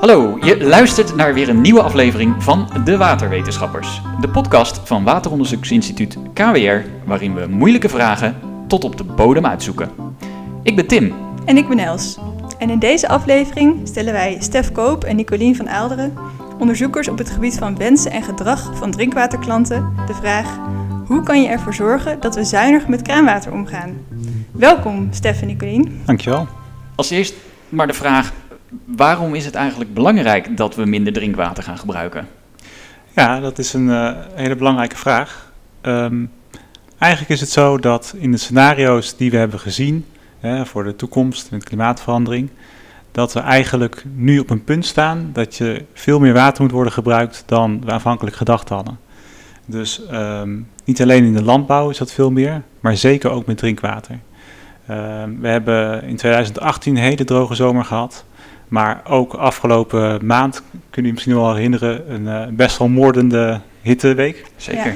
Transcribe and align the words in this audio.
Hallo, 0.00 0.38
je 0.40 0.64
luistert 0.64 1.16
naar 1.16 1.34
weer 1.34 1.48
een 1.48 1.60
nieuwe 1.60 1.82
aflevering 1.82 2.42
van 2.42 2.70
De 2.84 2.96
Waterwetenschappers. 2.96 4.02
De 4.20 4.28
podcast 4.28 4.80
van 4.84 5.04
Wateronderzoeksinstituut 5.04 6.18
KWR, 6.34 6.88
waarin 7.04 7.34
we 7.34 7.46
moeilijke 7.46 7.88
vragen 7.88 8.36
tot 8.66 8.84
op 8.84 8.96
de 8.96 9.04
bodem 9.04 9.46
uitzoeken. 9.46 9.90
Ik 10.62 10.76
ben 10.76 10.86
Tim. 10.86 11.14
En 11.44 11.56
ik 11.56 11.68
ben 11.68 11.78
Els. 11.78 12.18
En 12.58 12.70
in 12.70 12.78
deze 12.78 13.08
aflevering 13.08 13.80
stellen 13.88 14.12
wij 14.12 14.36
Stef 14.40 14.72
Koop 14.72 15.04
en 15.04 15.16
Nicolien 15.16 15.56
van 15.56 15.68
Aalderen, 15.68 16.14
onderzoekers 16.58 17.08
op 17.08 17.18
het 17.18 17.30
gebied 17.30 17.58
van 17.58 17.76
wensen 17.76 18.10
en 18.10 18.22
gedrag 18.22 18.70
van 18.74 18.90
drinkwaterklanten, 18.90 19.92
de 20.06 20.14
vraag: 20.14 20.58
hoe 21.06 21.22
kan 21.22 21.42
je 21.42 21.48
ervoor 21.48 21.74
zorgen 21.74 22.20
dat 22.20 22.34
we 22.34 22.44
zuinig 22.44 22.88
met 22.88 23.02
kraanwater 23.02 23.52
omgaan? 23.52 23.98
Welkom, 24.52 25.08
Stef 25.10 25.40
en 25.40 25.46
Nicolien. 25.46 26.00
Dankjewel. 26.04 26.46
Als 26.94 27.10
eerst 27.10 27.34
maar 27.68 27.86
de 27.86 27.92
vraag: 27.92 28.32
waarom 28.84 29.34
is 29.34 29.44
het 29.44 29.54
eigenlijk 29.54 29.94
belangrijk 29.94 30.56
dat 30.56 30.74
we 30.74 30.84
minder 30.84 31.12
drinkwater 31.12 31.62
gaan 31.62 31.78
gebruiken? 31.78 32.28
Ja, 33.14 33.40
dat 33.40 33.58
is 33.58 33.72
een 33.72 33.90
eh, 33.90 34.12
hele 34.34 34.56
belangrijke 34.56 34.96
vraag. 34.96 35.52
Ehm, 35.80 36.24
eigenlijk 36.98 37.32
is 37.32 37.40
het 37.40 37.50
zo 37.50 37.78
dat 37.78 38.14
in 38.18 38.30
de 38.30 38.36
scenario's 38.36 39.16
die 39.16 39.30
we 39.30 39.36
hebben 39.36 39.60
gezien 39.60 40.06
hè, 40.40 40.66
voor 40.66 40.84
de 40.84 40.96
toekomst 40.96 41.50
met 41.50 41.64
klimaatverandering, 41.64 42.50
dat 43.12 43.32
we 43.32 43.40
eigenlijk 43.40 44.04
nu 44.14 44.38
op 44.38 44.50
een 44.50 44.64
punt 44.64 44.86
staan 44.86 45.30
dat 45.32 45.56
je 45.56 45.84
veel 45.92 46.18
meer 46.20 46.32
water 46.32 46.62
moet 46.62 46.72
worden 46.72 46.92
gebruikt 46.92 47.42
dan 47.46 47.84
we 47.84 47.90
aanvankelijk 47.90 48.36
gedacht 48.36 48.68
hadden. 48.68 48.98
Dus 49.66 50.06
ehm, 50.06 50.58
niet 50.84 51.02
alleen 51.02 51.24
in 51.24 51.34
de 51.34 51.42
landbouw 51.42 51.90
is 51.90 51.98
dat 51.98 52.12
veel 52.12 52.30
meer, 52.30 52.62
maar 52.80 52.96
zeker 52.96 53.30
ook 53.30 53.46
met 53.46 53.58
drinkwater. 53.58 54.18
Ehm, 54.86 55.40
we 55.40 55.48
hebben 55.48 56.02
in 56.02 56.16
2018 56.16 56.96
een 56.96 57.02
hele 57.02 57.24
droge 57.24 57.54
zomer 57.54 57.84
gehad. 57.84 58.24
Maar 58.70 59.00
ook 59.04 59.34
afgelopen 59.34 60.26
maand, 60.26 60.62
kun 60.90 61.04
je 61.04 61.12
misschien 61.12 61.34
wel 61.34 61.54
herinneren, 61.54 62.12
een 62.12 62.22
uh, 62.22 62.56
best 62.56 62.78
wel 62.78 62.88
moordende 62.88 63.60
hitteweek. 63.82 64.44
Zeker. 64.56 64.86
Ja. 64.86 64.94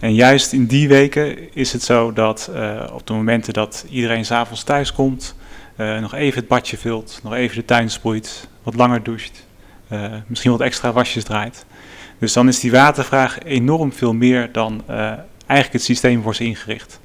En 0.00 0.14
juist 0.14 0.52
in 0.52 0.66
die 0.66 0.88
weken 0.88 1.54
is 1.54 1.72
het 1.72 1.82
zo 1.82 2.12
dat 2.12 2.50
uh, 2.54 2.84
op 2.92 3.06
de 3.06 3.12
momenten 3.12 3.52
dat 3.52 3.86
iedereen 3.90 4.24
s'avonds 4.24 4.62
thuis 4.62 4.92
komt, 4.92 5.36
uh, 5.76 5.98
nog 5.98 6.14
even 6.14 6.38
het 6.38 6.48
badje 6.48 6.76
vult, 6.76 7.20
nog 7.22 7.34
even 7.34 7.56
de 7.56 7.64
tuin 7.64 7.90
sproeit, 7.90 8.48
wat 8.62 8.74
langer 8.74 9.02
doucht, 9.02 9.46
misschien 10.26 10.50
wat 10.50 10.60
extra 10.60 10.92
wasjes 10.92 11.24
draait. 11.24 11.66
Dus 12.18 12.32
dan 12.32 12.48
is 12.48 12.60
die 12.60 12.70
watervraag 12.70 13.42
enorm 13.42 13.92
veel 13.92 14.12
meer 14.12 14.52
dan 14.52 14.82
eigenlijk 15.46 15.72
het 15.72 15.82
systeem 15.82 16.22
voor 16.22 16.34
ze 16.34 16.44
ingericht. 16.44 17.00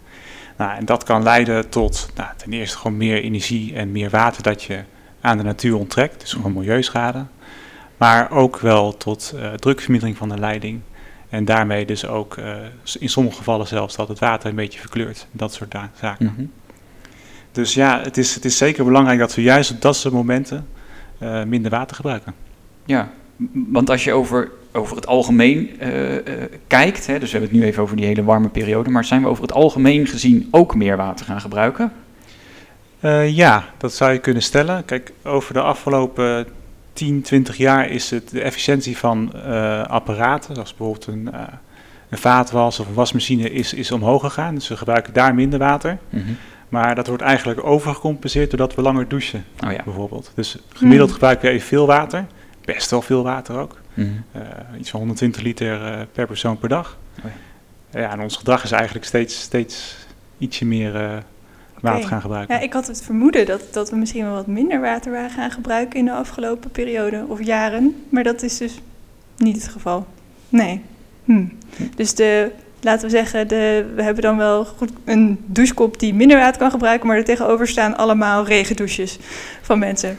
Nou, 0.57 0.77
en 0.77 0.85
dat 0.85 1.03
kan 1.03 1.23
leiden 1.23 1.69
tot 1.69 2.09
nou, 2.15 2.29
ten 2.37 2.53
eerste 2.53 2.77
gewoon 2.77 2.97
meer 2.97 3.23
energie 3.23 3.75
en 3.75 3.91
meer 3.91 4.09
water 4.09 4.43
dat 4.43 4.63
je 4.63 4.79
aan 5.21 5.37
de 5.37 5.43
natuur 5.43 5.77
onttrekt, 5.77 6.21
dus 6.21 6.33
gewoon 6.33 6.53
milieuschade. 6.53 7.25
Maar 7.97 8.31
ook 8.31 8.59
wel 8.59 8.97
tot 8.97 9.33
uh, 9.35 9.53
drukvermindering 9.53 10.17
van 10.17 10.29
de 10.29 10.39
leiding. 10.39 10.79
En 11.29 11.45
daarmee 11.45 11.85
dus 11.85 12.07
ook 12.07 12.37
uh, 12.37 12.55
in 12.99 13.09
sommige 13.09 13.37
gevallen 13.37 13.67
zelfs 13.67 13.95
dat 13.95 14.07
het 14.07 14.19
water 14.19 14.49
een 14.49 14.55
beetje 14.55 14.79
verkleurt. 14.79 15.27
Dat 15.31 15.53
soort 15.53 15.75
zaken. 15.99 16.25
Mm 16.25 16.33
-hmm. 16.35 16.51
Dus 17.51 17.73
ja, 17.73 18.01
het 18.01 18.17
is, 18.17 18.35
het 18.35 18.45
is 18.45 18.57
zeker 18.57 18.85
belangrijk 18.85 19.19
dat 19.19 19.35
we 19.35 19.41
juist 19.41 19.71
op 19.71 19.81
dat 19.81 19.95
soort 19.95 20.13
momenten 20.13 20.67
uh, 21.19 21.43
minder 21.43 21.71
water 21.71 21.95
gebruiken. 21.95 22.33
Ja, 22.85 23.09
want 23.53 23.89
als 23.89 24.03
je 24.03 24.13
over, 24.13 24.51
over 24.71 24.95
het 24.95 25.07
algemeen 25.07 25.69
kijkt, 26.67 27.07
hè, 27.07 27.19
dus 27.19 27.31
we 27.31 27.37
hebben 27.37 27.49
het 27.49 27.59
nu 27.59 27.65
even 27.65 27.83
over 27.83 27.95
die 27.95 28.05
hele 28.05 28.23
warme 28.23 28.49
periode, 28.49 28.89
maar 28.89 29.05
zijn 29.05 29.21
we 29.21 29.27
over 29.27 29.43
het 29.43 29.53
algemeen 29.53 30.07
gezien 30.07 30.47
ook 30.51 30.75
meer 30.75 30.97
water 30.97 31.25
gaan 31.25 31.41
gebruiken? 31.41 31.91
Uh, 33.01 33.29
ja, 33.29 33.65
dat 33.77 33.93
zou 33.93 34.11
je 34.11 34.19
kunnen 34.19 34.43
stellen. 34.43 34.85
Kijk, 34.85 35.11
over 35.23 35.53
de 35.53 35.61
afgelopen 35.61 36.47
10, 36.93 37.21
20 37.21 37.57
jaar 37.57 37.89
is 37.89 38.09
het 38.09 38.29
de 38.29 38.41
efficiëntie 38.41 38.97
van 38.97 39.31
uh, 39.35 39.83
apparaten, 39.83 40.53
zoals 40.53 40.75
bijvoorbeeld 40.75 41.07
een, 41.07 41.29
uh, 41.33 41.41
een 42.09 42.17
vaatwas 42.17 42.79
of 42.79 42.87
een 42.87 42.93
wasmachine, 42.93 43.51
is, 43.51 43.73
is 43.73 43.91
omhoog 43.91 44.21
gegaan. 44.21 44.55
Dus 44.55 44.67
we 44.67 44.77
gebruiken 44.77 45.13
daar 45.13 45.35
minder 45.35 45.59
water. 45.59 45.97
Mm 46.09 46.23
-hmm. 46.23 46.37
Maar 46.69 46.95
dat 46.95 47.07
wordt 47.07 47.23
eigenlijk 47.23 47.63
overgecompenseerd 47.63 48.49
doordat 48.49 48.75
we 48.75 48.81
langer 48.81 49.07
douchen, 49.07 49.45
oh 49.65 49.71
ja. 49.71 49.83
bijvoorbeeld. 49.83 50.31
Dus 50.35 50.57
gemiddeld 50.73 51.07
mm. 51.07 51.13
gebruiken 51.13 51.47
we 51.47 51.53
even 51.53 51.67
veel 51.67 51.87
water, 51.87 52.25
best 52.65 52.89
wel 52.89 53.01
veel 53.01 53.23
water 53.23 53.57
ook. 53.57 53.79
Mhm. 53.93 54.07
Mm 54.07 54.23
-hmm. 54.31 54.79
iets 54.79 54.89
van 54.89 54.99
120 54.99 55.41
liter 55.41 56.07
per 56.11 56.27
persoon 56.27 56.57
per 56.57 56.69
dag. 56.69 56.97
Oh 57.19 57.31
ja. 57.91 57.99
ja. 57.99 58.11
en 58.11 58.19
ons 58.19 58.35
gedrag 58.35 58.63
is 58.63 58.71
eigenlijk 58.71 59.05
steeds, 59.05 59.41
steeds 59.41 59.95
ietsje 60.37 60.65
meer 60.65 61.23
water 61.81 61.97
Okay. 61.97 62.11
gaan 62.11 62.21
gebruiken. 62.21 62.55
Ja, 62.55 62.61
ik 62.61 62.73
had 62.73 62.87
het 62.87 63.01
vermoeden 63.03 63.45
dat, 63.45 63.61
dat 63.71 63.89
we 63.89 63.95
misschien 63.95 64.23
wel 64.23 64.33
wat 64.33 64.47
minder 64.47 64.81
water 64.81 65.11
waren 65.11 65.29
gaan 65.29 65.51
gebruiken 65.51 65.99
in 65.99 66.05
de 66.05 66.11
afgelopen 66.11 66.71
periode 66.71 67.25
of 67.27 67.43
jaren. 67.43 68.05
Maar 68.09 68.23
dat 68.23 68.43
is 68.43 68.57
dus 68.57 68.81
niet 69.37 69.55
het 69.55 69.67
geval. 69.71 70.05
Nee. 70.49 70.81
Hm. 71.25 71.45
Dus 71.95 72.15
de, 72.15 72.51
laten 72.81 73.05
we 73.05 73.09
zeggen, 73.09 73.47
de, 73.47 73.91
we 73.95 74.03
hebben 74.03 74.23
dan 74.23 74.37
wel 74.37 74.65
goed 74.65 74.91
een 75.05 75.39
douchekop 75.45 75.99
die 75.99 76.13
minder 76.13 76.37
water 76.37 76.61
kan 76.61 76.71
gebruiken, 76.71 77.07
maar 77.07 77.17
er 77.17 77.23
tegenover 77.23 77.67
staan 77.67 77.97
allemaal 77.97 78.45
regendouches 78.45 79.19
van 79.61 79.79
mensen. 79.79 80.17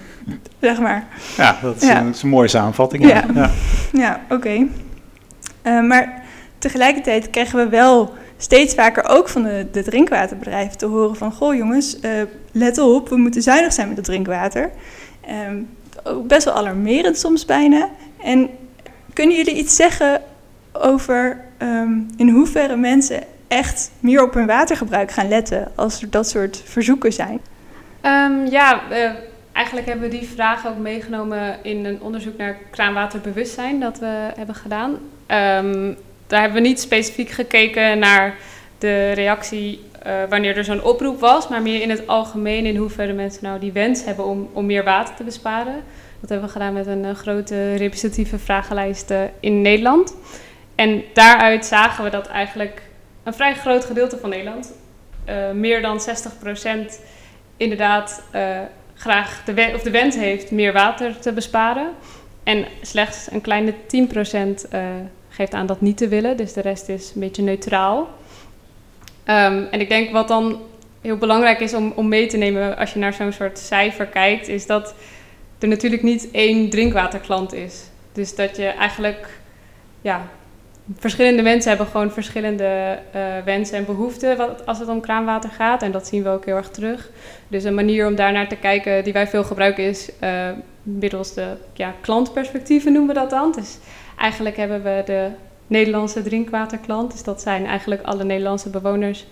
Zeg 0.61 0.81
maar. 0.81 1.06
Ja, 1.37 1.59
dat 1.62 1.77
is, 1.77 1.89
Ja. 1.89 1.99
Een, 1.99 2.06
dat 2.06 2.15
is 2.15 2.23
een 2.23 2.29
mooie 2.29 2.49
samenvatting. 2.49 3.06
Ja. 3.09 3.25
ja. 3.34 3.50
Ja, 3.93 4.21
oké. 4.29 4.67
Eh, 5.62 5.81
maar 5.83 6.23
tegelijkertijd 6.59 7.31
krijgen 7.31 7.59
we 7.59 7.69
wel 7.69 8.12
steeds 8.42 8.75
vaker 8.75 9.08
ook 9.08 9.28
van 9.28 9.42
de, 9.42 9.82
drinkwaterbedrijven 9.84 10.78
te 10.78 10.86
horen 10.86 11.16
van... 11.16 11.32
goh 11.32 11.54
jongens, 11.54 12.00
eh, 12.00 12.10
let 12.53 12.78
op, 12.78 13.08
we 13.08 13.16
moeten 13.16 13.42
zuinig 13.42 13.72
zijn 13.72 13.88
met 13.88 13.97
het 13.97 14.06
drinkwater. 14.06 14.70
Ehm, 15.20 15.60
ook 16.04 16.26
best 16.26 16.44
wel 16.44 16.54
alarmerend 16.54 17.19
soms 17.19 17.44
bijna. 17.44 17.88
En 18.22 18.50
kunnen 19.12 19.36
jullie 19.36 19.54
iets 19.54 19.76
zeggen 19.76 20.22
over 20.72 21.41
ehm, 21.58 21.92
in 22.16 22.28
hoeverre 22.28 22.76
mensen 22.76 23.22
echt 23.48 23.91
meer 24.00 24.22
op 24.22 24.34
hun 24.34 24.47
watergebruik 24.47 25.10
gaan 25.10 25.28
letten... 25.28 25.72
als 25.75 26.02
er 26.02 26.10
dat 26.10 26.28
soort 26.28 26.62
verzoeken 26.64 27.12
zijn? 27.12 27.41
Um, 28.02 28.47
ja, 28.47 28.81
eigenlijk 29.52 29.86
hebben 29.86 30.10
we 30.10 30.19
die 30.19 30.28
vraag 30.28 30.66
ook 30.66 30.78
meegenomen 30.78 31.56
in 31.62 31.84
een 31.84 32.00
onderzoek 32.00 32.36
naar 32.36 32.56
kraanwaterbewustzijn 32.70 33.81
dat 33.81 33.98
we 33.98 34.31
hebben 34.36 34.54
gedaan. 34.54 34.98
Daar 36.32 36.41
hebben 36.41 36.62
we 36.62 36.69
niet 36.69 36.81
specifiek 36.81 37.31
gekeken 37.31 37.98
naar 37.98 38.37
de 38.78 39.12
reactie 39.12 39.81
uh, 40.06 40.12
wanneer 40.28 40.56
er 40.56 40.65
zo'n 40.65 40.82
oproep 40.82 41.20
was, 41.20 41.48
maar 41.48 41.62
meer 41.62 41.82
in 41.82 41.91
het 41.91 42.06
algemeen 42.06 42.66
in 42.66 42.76
hoeverre 42.76 43.12
mensen 43.12 43.44
nou 43.44 43.60
die 43.60 43.72
wens 43.72 44.04
hebben 44.04 44.25
om, 44.25 44.48
om 44.53 44.66
meer 44.66 44.84
water 44.84 45.15
te 45.15 45.25
besparen. 45.25 45.75
Dat 46.20 46.31
hebben 46.31 46.47
we 46.47 46.53
gedaan 46.53 46.72
met 46.72 46.87
een 46.87 47.04
uh, 47.04 47.15
grote 47.15 47.75
representatieve 47.75 48.38
vragenlijst 48.38 49.10
uh, 49.10 49.20
in 49.41 49.62
Nederland. 49.62 50.16
En 50.75 51.03
daaruit 51.12 51.66
zagen 51.66 52.04
we 52.04 52.10
dat 52.10 52.26
eigenlijk 52.26 52.82
een 53.22 53.34
vrij 53.34 53.54
groot 53.54 53.84
gedeelte 53.84 54.19
van 54.19 54.31
Nederland, 54.31 54.72
meer 55.54 55.82
dan 55.82 56.00
60% 56.00 56.93
inderdaad 57.56 58.22
graag 58.94 59.43
de, 59.44 59.70
of 59.75 59.82
de 59.82 59.91
wens 59.91 60.16
heeft 60.16 60.50
meer 60.50 60.72
water 60.72 61.19
te 61.19 61.32
besparen. 61.32 61.91
En 62.43 62.66
slechts 62.82 63.31
een 63.31 63.41
kleine 63.41 63.75
10% 63.75 64.69
geeft 65.32 65.54
aan 65.54 65.66
dat 65.66 65.81
niet 65.81 65.97
te 65.97 66.09
willen. 66.09 66.37
Dus 66.37 66.53
de 66.53 66.60
rest 66.60 66.88
is 66.88 67.12
een 67.15 67.20
beetje 67.20 67.43
neutraal. 67.43 67.98
Um, 68.00 69.66
en 69.70 69.81
ik 69.81 69.88
denk 69.88 70.10
wat 70.10 70.28
dan 70.28 70.60
heel 71.00 71.16
belangrijk 71.16 71.60
is 71.60 71.75
om, 71.75 71.93
om 71.97 72.09
mee 72.09 72.26
te 72.26 72.37
nemen 72.37 72.76
als 72.76 72.93
je 72.93 72.98
naar 72.98 73.12
zo'n 73.12 73.32
soort 73.32 73.59
cijfer 73.59 74.06
kijkt, 74.06 74.48
is 74.48 74.66
dat 74.66 74.94
er 75.59 75.69
natuurlijk 75.69 76.03
niet 76.03 76.31
één 76.31 76.70
drinkwaterklant 76.70 77.53
is. 77.53 77.82
Dus 78.12 78.34
dat 78.34 78.56
je 78.56 78.66
eigenlijk, 78.66 79.38
ja, 80.00 80.28
verschillende 80.98 81.43
mensen 81.43 81.69
hebben 81.69 81.87
gewoon 81.87 82.10
verschillende 82.10 82.99
uh, 83.14 83.22
wensen 83.44 83.76
en 83.76 83.84
behoeften 83.84 84.37
wat, 84.37 84.66
als 84.66 84.78
het 84.78 84.88
om 84.88 85.00
kraanwater 85.00 85.50
gaat. 85.50 85.82
En 85.82 85.93
dat 85.93 86.06
zien 86.06 86.22
we 86.22 86.28
ook 86.28 86.44
heel 86.44 86.56
erg 86.56 86.70
terug. 86.70 87.10
Dus 87.49 87.64
een 87.64 87.75
manier 87.75 88.06
om 88.06 88.14
daarnaar 88.14 88.49
te 88.49 88.56
kijken 88.56 89.04
die 89.04 89.12
wij 89.12 89.26
veel 89.26 89.44
gebruiken 89.44 89.84
is 89.84 90.10
uh, 90.22 90.49
middels 90.82 91.34
de 91.34 91.47
ja, 91.72 91.94
klantperspectieven 92.00 92.93
noemen 92.93 93.14
we 93.14 93.20
dat 93.20 93.31
dan. 93.31 93.52
Dus 93.52 93.79
eigenlijk 94.19 94.56
hebben 94.56 94.82
we 94.82 95.03
de 95.06 95.29
Nederlandse 95.67 96.23
drinkwaterklant. 96.23 97.12
Dus 97.12 97.23
dat 97.23 97.41
zijn 97.43 97.67
eigenlijk 97.67 98.03
alle 98.03 98.25
Nederlandse 98.25 98.70
bewoners 98.70 99.26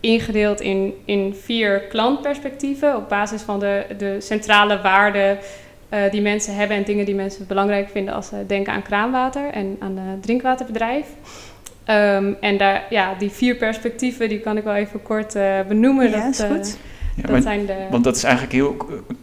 ingedeeld 0.00 0.60
in, 0.60 0.92
in 1.04 1.34
vier 1.34 1.80
klantperspectieven 1.80 2.96
op 2.96 3.08
basis 3.08 3.42
van 3.42 3.58
de, 3.58 3.84
de 3.98 4.16
centrale 4.20 4.80
waarden 4.80 5.38
uh, 5.94 6.10
die 6.10 6.20
mensen 6.20 6.54
hebben 6.54 6.76
en 6.76 6.84
dingen 6.84 7.04
die 7.04 7.14
mensen 7.14 7.46
belangrijk 7.46 7.88
vinden 7.88 8.14
als 8.14 8.26
ze 8.26 8.44
denken 8.46 8.72
aan 8.72 8.82
kraanwater 8.82 9.50
en 9.50 9.76
aan 9.78 9.96
het 9.96 10.22
drinkwaterbedrijf. 10.22 11.06
Um, 11.86 12.36
en 12.40 12.56
daar, 12.56 12.86
ja, 12.90 13.14
die 13.18 13.30
vier 13.30 13.56
perspectieven 13.56 14.28
die 14.28 14.40
kan 14.40 14.56
ik 14.56 14.64
wel 14.64 14.74
even 14.74 15.02
kort 15.02 15.34
uh, 15.34 15.60
benoemen. 15.68 16.10
Ja, 16.10 16.24
dat, 16.24 16.34
is 16.34 16.40
goed. 16.40 16.78
Ja, 17.16 17.22
dat 17.22 17.30
want, 17.30 17.42
zijn 17.42 17.66
de... 17.66 17.86
want 17.90 18.04
dat 18.04 18.16
is 18.16 18.22
eigenlijk 18.22 18.54
heel 18.54 18.76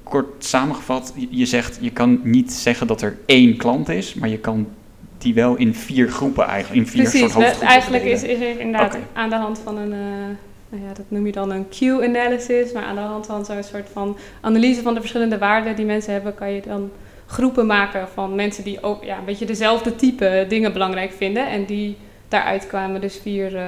kort 0.03 0.45
samengevat. 0.45 1.13
Je- 1.15 1.27
Je 1.29 1.45
zegt, 1.45 1.77
je 1.81 1.91
kan 1.91 2.19
niet 2.23 2.53
zeggen 2.53 2.87
dat 2.87 3.01
er 3.01 3.17
één 3.25 3.57
klant 3.57 3.89
is, 3.89 4.13
maar 4.13 4.29
je 4.29 4.37
kan 4.39 4.67
die 5.17 5.33
wel 5.33 5.55
in 5.55 5.73
vier 5.75 6.09
groepen 6.09 6.45
eigenlijk, 6.45 6.85
in 6.85 6.91
vier 6.91 7.01
Precies, 7.01 7.19
soort 7.19 7.33
hoofdgroepen 7.33 7.67
eigenlijk 7.67 8.03
is, 8.03 8.23
is 8.23 8.39
er 8.39 8.59
inderdaad 8.59 8.97
aan 9.13 9.29
de 9.29 9.35
hand 9.35 9.59
van 9.63 9.77
een, 9.77 9.91
eh, 9.93 9.99
nou 10.69 10.83
ja, 10.83 10.93
dat 10.93 11.05
noem 11.07 11.25
je 11.25 11.31
dan 11.31 11.51
een 11.51 11.67
Q-analysis, 11.69 12.71
maar 12.71 12.83
aan 12.83 12.95
de 12.95 13.01
hand 13.01 13.25
van 13.25 13.45
zo'n 13.45 13.63
soort 13.63 13.89
van 13.93 14.17
analyse 14.41 14.81
van 14.81 14.93
de 14.93 14.99
verschillende 14.99 15.37
waarden 15.37 15.75
die 15.75 15.85
mensen 15.85 16.13
hebben, 16.13 16.35
kan 16.35 16.51
je 16.51 16.61
dan 16.61 16.89
groepen 17.25 17.65
maken 17.65 18.07
van 18.13 18.35
mensen 18.35 18.63
die 18.63 18.83
ook 18.83 19.03
ja, 19.03 19.17
een 19.17 19.25
beetje 19.25 19.45
dezelfde 19.45 19.95
type 19.95 20.45
dingen 20.49 20.73
belangrijk 20.73 21.11
vinden. 21.11 21.47
En 21.49 21.65
die 21.65 21.97
daaruit 22.27 22.67
kwamen 22.67 23.01
dus 23.01 23.19
vier, 23.21 23.53
uh, 23.53 23.61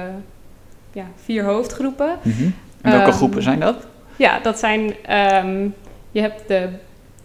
ja, 0.92 1.04
vier 1.24 1.44
hoofdgroepen. 1.44 2.18
Mhm. 2.22 2.42
En 2.80 2.90
welke 2.90 3.06
Ehm, 3.06 3.16
groepen 3.16 3.42
zijn 3.42 3.60
dat? 3.60 3.86
Ja, 4.16 4.38
dat 4.38 4.58
zijn. 4.58 4.94
ehm, 5.06 5.68
je 6.10 6.20
hebt 6.20 6.48
de. 6.48 6.68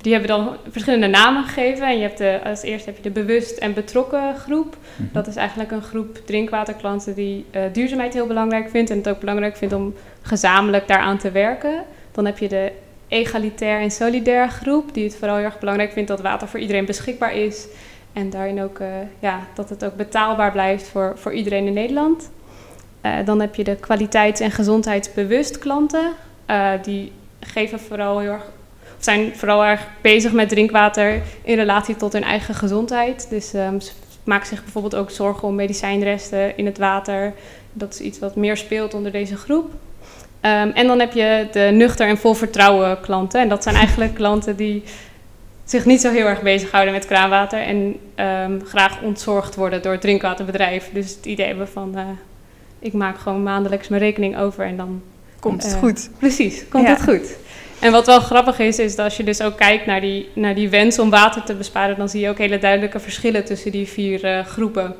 Die 0.06 0.14
hebben 0.14 0.32
dan 0.32 0.58
verschillende 0.70 1.08
namen 1.08 1.44
gegeven. 1.44 1.88
En 1.88 1.96
je 1.96 2.02
hebt 2.02 2.18
de, 2.18 2.40
als 2.44 2.62
eerste 2.62 2.90
heb 2.90 2.98
je 2.98 3.04
de 3.04 3.22
bewust 3.22 3.58
en 3.58 3.74
betrokken 3.74 4.36
groep. 4.36 4.78
Mhm. 4.96 5.08
Dat 5.12 5.28
is 5.28 5.36
eigenlijk 5.36 5.72
een 5.72 5.82
groep 5.82 6.18
drinkwaterklanten 6.26 7.16
die 7.16 7.46
eh, 7.52 7.62
duurzaamheid 7.74 8.14
heel 8.14 8.28
belangrijk 8.28 8.70
vindt. 8.70 8.90
En 8.90 8.98
het 8.98 9.10
ook 9.10 9.20
belangrijk 9.20 9.58
vindt 9.58 9.74
om 9.74 9.94
gezamenlijk 10.22 10.88
daaraan 10.88 11.18
te 11.18 11.32
werken. 11.32 11.84
Dan 12.12 12.26
heb 12.26 12.38
je 12.38 12.48
de 12.48 12.72
egalitair 13.08 13.82
en 13.82 13.92
solidair 13.92 14.50
groep. 14.50 14.94
Die 14.94 15.04
het 15.04 15.16
vooral 15.16 15.36
heel 15.36 15.46
erg 15.46 15.60
belangrijk 15.60 15.92
vindt 15.92 16.08
dat 16.08 16.22
water 16.22 16.48
voor 16.48 16.60
iedereen 16.60 16.86
beschikbaar 16.86 17.34
is. 17.36 17.68
En 18.14 18.30
daarin 18.30 18.62
ook 18.62 18.80
eh, 18.80 18.88
ja, 19.20 19.40
dat 19.56 19.70
het 19.70 19.86
ook 19.86 19.96
betaalbaar 19.96 20.52
blijft 20.52 20.88
voor, 20.88 21.14
voor 21.16 21.34
iedereen 21.34 21.68
in 21.68 21.74
Nederland. 21.74 22.32
Eh, 23.02 23.14
dan 23.26 23.40
heb 23.42 23.56
je 23.56 23.64
de 23.64 23.76
kwaliteits- 23.76 24.42
en 24.42 24.52
gezondheidsbewust 24.52 25.60
klanten. 25.60 26.12
Die 26.82 27.12
geven 27.40 27.80
vooral 27.80 28.20
heel 28.20 28.32
erg, 28.32 28.46
zijn 29.00 29.36
vooral 29.36 29.66
erg 29.66 29.88
bezig 30.02 30.32
met 30.32 30.50
drinkwater 30.50 31.22
in 31.44 31.56
relatie 31.56 31.96
tot 31.96 32.14
hun 32.14 32.24
eigen 32.24 32.56
gezondheid. 32.56 33.30
Dus 33.30 33.54
ehm, 33.54 33.80
ze 33.80 33.92
maken 34.24 34.48
zich 34.48 34.64
bijvoorbeeld 34.64 34.96
ook 34.96 35.12
zorgen 35.12 35.48
om 35.48 35.56
medicijnresten 35.56 36.58
in 36.58 36.66
het 36.66 36.78
water. 36.78 37.34
Dat 37.74 37.94
is 37.94 38.00
iets 38.00 38.20
wat 38.20 38.36
meer 38.36 38.58
speelt 38.58 38.94
onder 38.94 39.12
deze 39.12 39.36
groep. 39.36 39.72
Ehm, 40.42 40.70
en 40.70 40.88
dan 40.88 41.00
heb 41.00 41.14
je 41.14 41.48
de 41.52 41.70
nuchter 41.74 42.08
en 42.08 42.18
vol 42.18 42.34
vertrouwen 42.34 43.00
klanten. 43.02 43.42
En 43.42 43.50
dat 43.50 43.64
zijn 43.64 43.76
eigenlijk 43.76 44.16
klanten 44.22 44.56
die 44.56 44.84
zich 45.64 45.86
niet 45.86 46.02
zo 46.02 46.12
heel 46.12 46.26
erg 46.26 46.42
bezighouden 46.42 46.94
met 46.94 47.06
kraanwater 47.06 47.60
en 47.62 47.96
ehm, 48.16 48.60
graag 48.66 49.02
ontzorgd 49.02 49.56
worden 49.56 49.82
door 49.82 49.92
het 49.92 50.02
drinkwaterbedrijf. 50.02 50.90
Dus 50.94 51.16
het 51.16 51.26
idee 51.26 51.46
hebben 51.48 51.68
van, 51.68 51.98
eh, 51.98 52.04
ik 52.80 52.94
maak 52.94 53.18
gewoon 53.18 53.44
maandelijks 53.44 53.88
mijn 53.88 54.02
rekening 54.02 54.38
over 54.38 54.66
en 54.66 54.78
dan 54.78 55.02
Komt 55.40 55.64
het 55.64 55.74
Eh, 55.74 55.80
goed. 55.80 56.10
Precies, 56.20 56.68
komt 56.70 56.84
Ja. 56.88 56.90
het 56.90 57.04
goed. 57.04 57.36
En 57.80 57.92
wat 57.92 58.06
wel 58.06 58.20
grappig 58.20 58.60
is, 58.60 58.80
is 58.80 58.96
dat 58.96 59.06
als 59.06 59.18
je 59.18 59.24
dus 59.24 59.42
ook 59.42 59.58
kijkt 59.58 59.86
naar 59.86 60.02
die, 60.02 60.30
naar 60.34 60.56
die 60.56 60.70
wens 60.70 61.00
om 61.00 61.10
water 61.10 61.44
te 61.44 61.56
besparen, 61.56 61.98
dan 61.98 62.10
zie 62.10 62.22
je 62.22 62.30
ook 62.30 62.38
hele 62.38 62.58
duidelijke 62.58 63.00
verschillen 63.00 63.46
tussen 63.46 63.72
die 63.72 63.88
vier 63.88 64.24
eh, 64.24 64.46
groepen. 64.46 64.96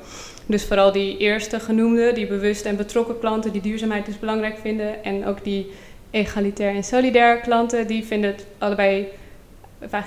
Dus 0.46 0.66
vooral 0.66 0.92
die 0.92 1.18
eerste 1.18 1.60
genoemde, 1.60 2.14
die 2.14 2.28
bewust 2.28 2.66
en 2.66 2.76
betrokken 2.76 3.20
klanten, 3.20 3.52
die 3.52 3.62
duurzaamheid 3.62 4.06
dus 4.06 4.20
belangrijk 4.20 4.58
vinden. 4.62 5.04
En 5.04 5.26
ook 5.26 5.44
die 5.44 5.72
egalitair 6.12 6.76
en 6.76 6.84
solidair 6.84 7.40
klanten, 7.40 7.88
die 7.88 8.06
vinden 8.06 8.30
het 8.32 8.46
allebei, 8.58 9.08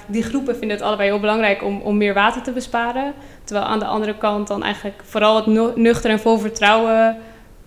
die 0.07 0.23
groepen 0.23 0.57
vinden 0.57 0.77
het 0.77 0.87
allebei 0.87 1.09
heel 1.09 1.21
belangrijk 1.21 1.63
om, 1.63 1.81
om 1.81 1.97
meer 1.97 2.15
water 2.15 2.43
te 2.43 2.53
besparen. 2.53 3.15
Terwijl 3.45 3.67
aan 3.67 3.79
de 3.79 3.85
andere 3.85 4.19
kant 4.19 4.49
dan 4.49 4.63
eigenlijk 4.63 5.01
vooral 5.05 5.37
het 5.37 5.47
nu- 5.47 5.73
nuchter 5.75 6.11
en 6.11 6.21
vol 6.21 6.39
vertrouwen 6.39 7.17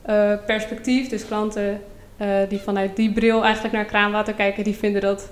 eh, 0.02 0.32
perspectief, 0.46 1.10
dus 1.10 1.28
klanten 1.28 1.82
die 2.50 2.60
vanuit 2.60 2.96
die 2.96 3.12
bril 3.12 3.44
eigenlijk 3.44 3.74
naar 3.74 3.86
kraanwater 3.86 4.34
kijken, 4.34 4.64
die 4.64 4.76
vinden 4.76 5.02
dat, 5.02 5.30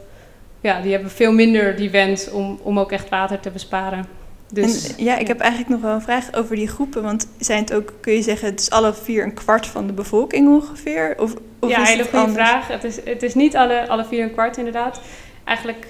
ja, 0.62 0.82
die 0.82 0.92
hebben 0.92 1.12
veel 1.12 1.32
minder 1.32 1.76
die 1.76 1.90
wens 1.90 2.32
om, 2.32 2.60
om 2.64 2.80
ook 2.80 2.92
echt 2.92 3.10
water 3.10 3.40
te 3.40 3.50
besparen. 3.50 4.06
Dus 4.54 4.96
en, 4.96 5.04
ja, 5.04 5.18
ik 5.18 5.28
heb 5.28 5.40
eigenlijk 5.40 5.72
nog 5.72 5.82
wel 5.82 5.94
een 5.94 6.02
vraag 6.02 6.34
over 6.34 6.56
die 6.56 6.68
groepen. 6.68 7.04
Want 7.04 7.28
zijn 7.40 7.60
het 7.60 7.74
ook, 7.74 7.94
kun 8.00 8.14
je 8.14 8.22
zeggen, 8.22 8.50
het 8.50 8.60
is 8.60 8.70
alle 8.70 8.94
vier 8.94 9.24
een 9.24 9.34
kwart 9.34 9.68
van 9.68 9.88
de 9.88 9.94
bevolking 9.94 10.48
ongeveer? 10.48 11.16
Of, 11.18 11.34
of 11.60 11.70
ja, 11.70 11.82
is 11.82 11.90
hele 11.90 12.02
het 12.02 12.12
goede 12.12 12.32
vraag. 12.32 12.68
Het 12.68 12.84
is, 12.84 12.96
het 13.06 13.24
is 13.24 13.34
niet 13.34 13.56
alle, 13.56 13.88
alle 13.88 14.06
vier 14.06 14.24
een 14.24 14.32
kwart 14.32 14.58
inderdaad. 14.58 15.02
Eigenlijk 15.44 15.88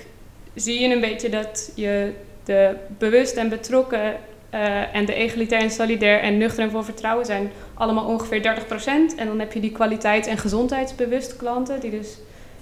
zie 0.53 0.79
je 0.79 0.93
een 0.93 1.01
beetje 1.01 1.29
dat 1.29 1.71
je 1.75 2.13
de 2.43 2.75
bewust 2.97 3.35
en 3.35 3.49
betrokken 3.49 4.15
eh, 4.49 4.95
en 4.95 5.05
de 5.05 5.13
egalitair 5.13 5.61
en 5.61 5.71
solidair 5.71 6.19
en 6.21 6.37
nuchter 6.37 6.63
en 6.63 6.71
vol 6.71 6.83
vertrouwen 6.83 7.25
zijn 7.25 7.51
allemaal 7.73 8.05
ongeveer 8.05 8.41
30%. 8.41 9.15
En 9.17 9.27
dan 9.27 9.39
heb 9.39 9.53
je 9.53 9.59
die 9.59 9.71
kwaliteits- 9.71 10.27
en 10.27 10.37
gezondheidsbewust 10.37 11.35
klanten, 11.35 11.79
die 11.79 11.91
dus 11.91 12.17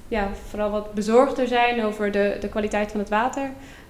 ja, 0.08 0.30
vooral 0.50 0.70
wat 0.72 0.94
bezorgder 0.94 1.48
zijn 1.48 1.84
over 1.84 2.12
de, 2.12 2.38
de 2.40 2.50
kwaliteit 2.50 2.92
van 2.92 3.00
het 3.00 3.10
water. 3.10 3.50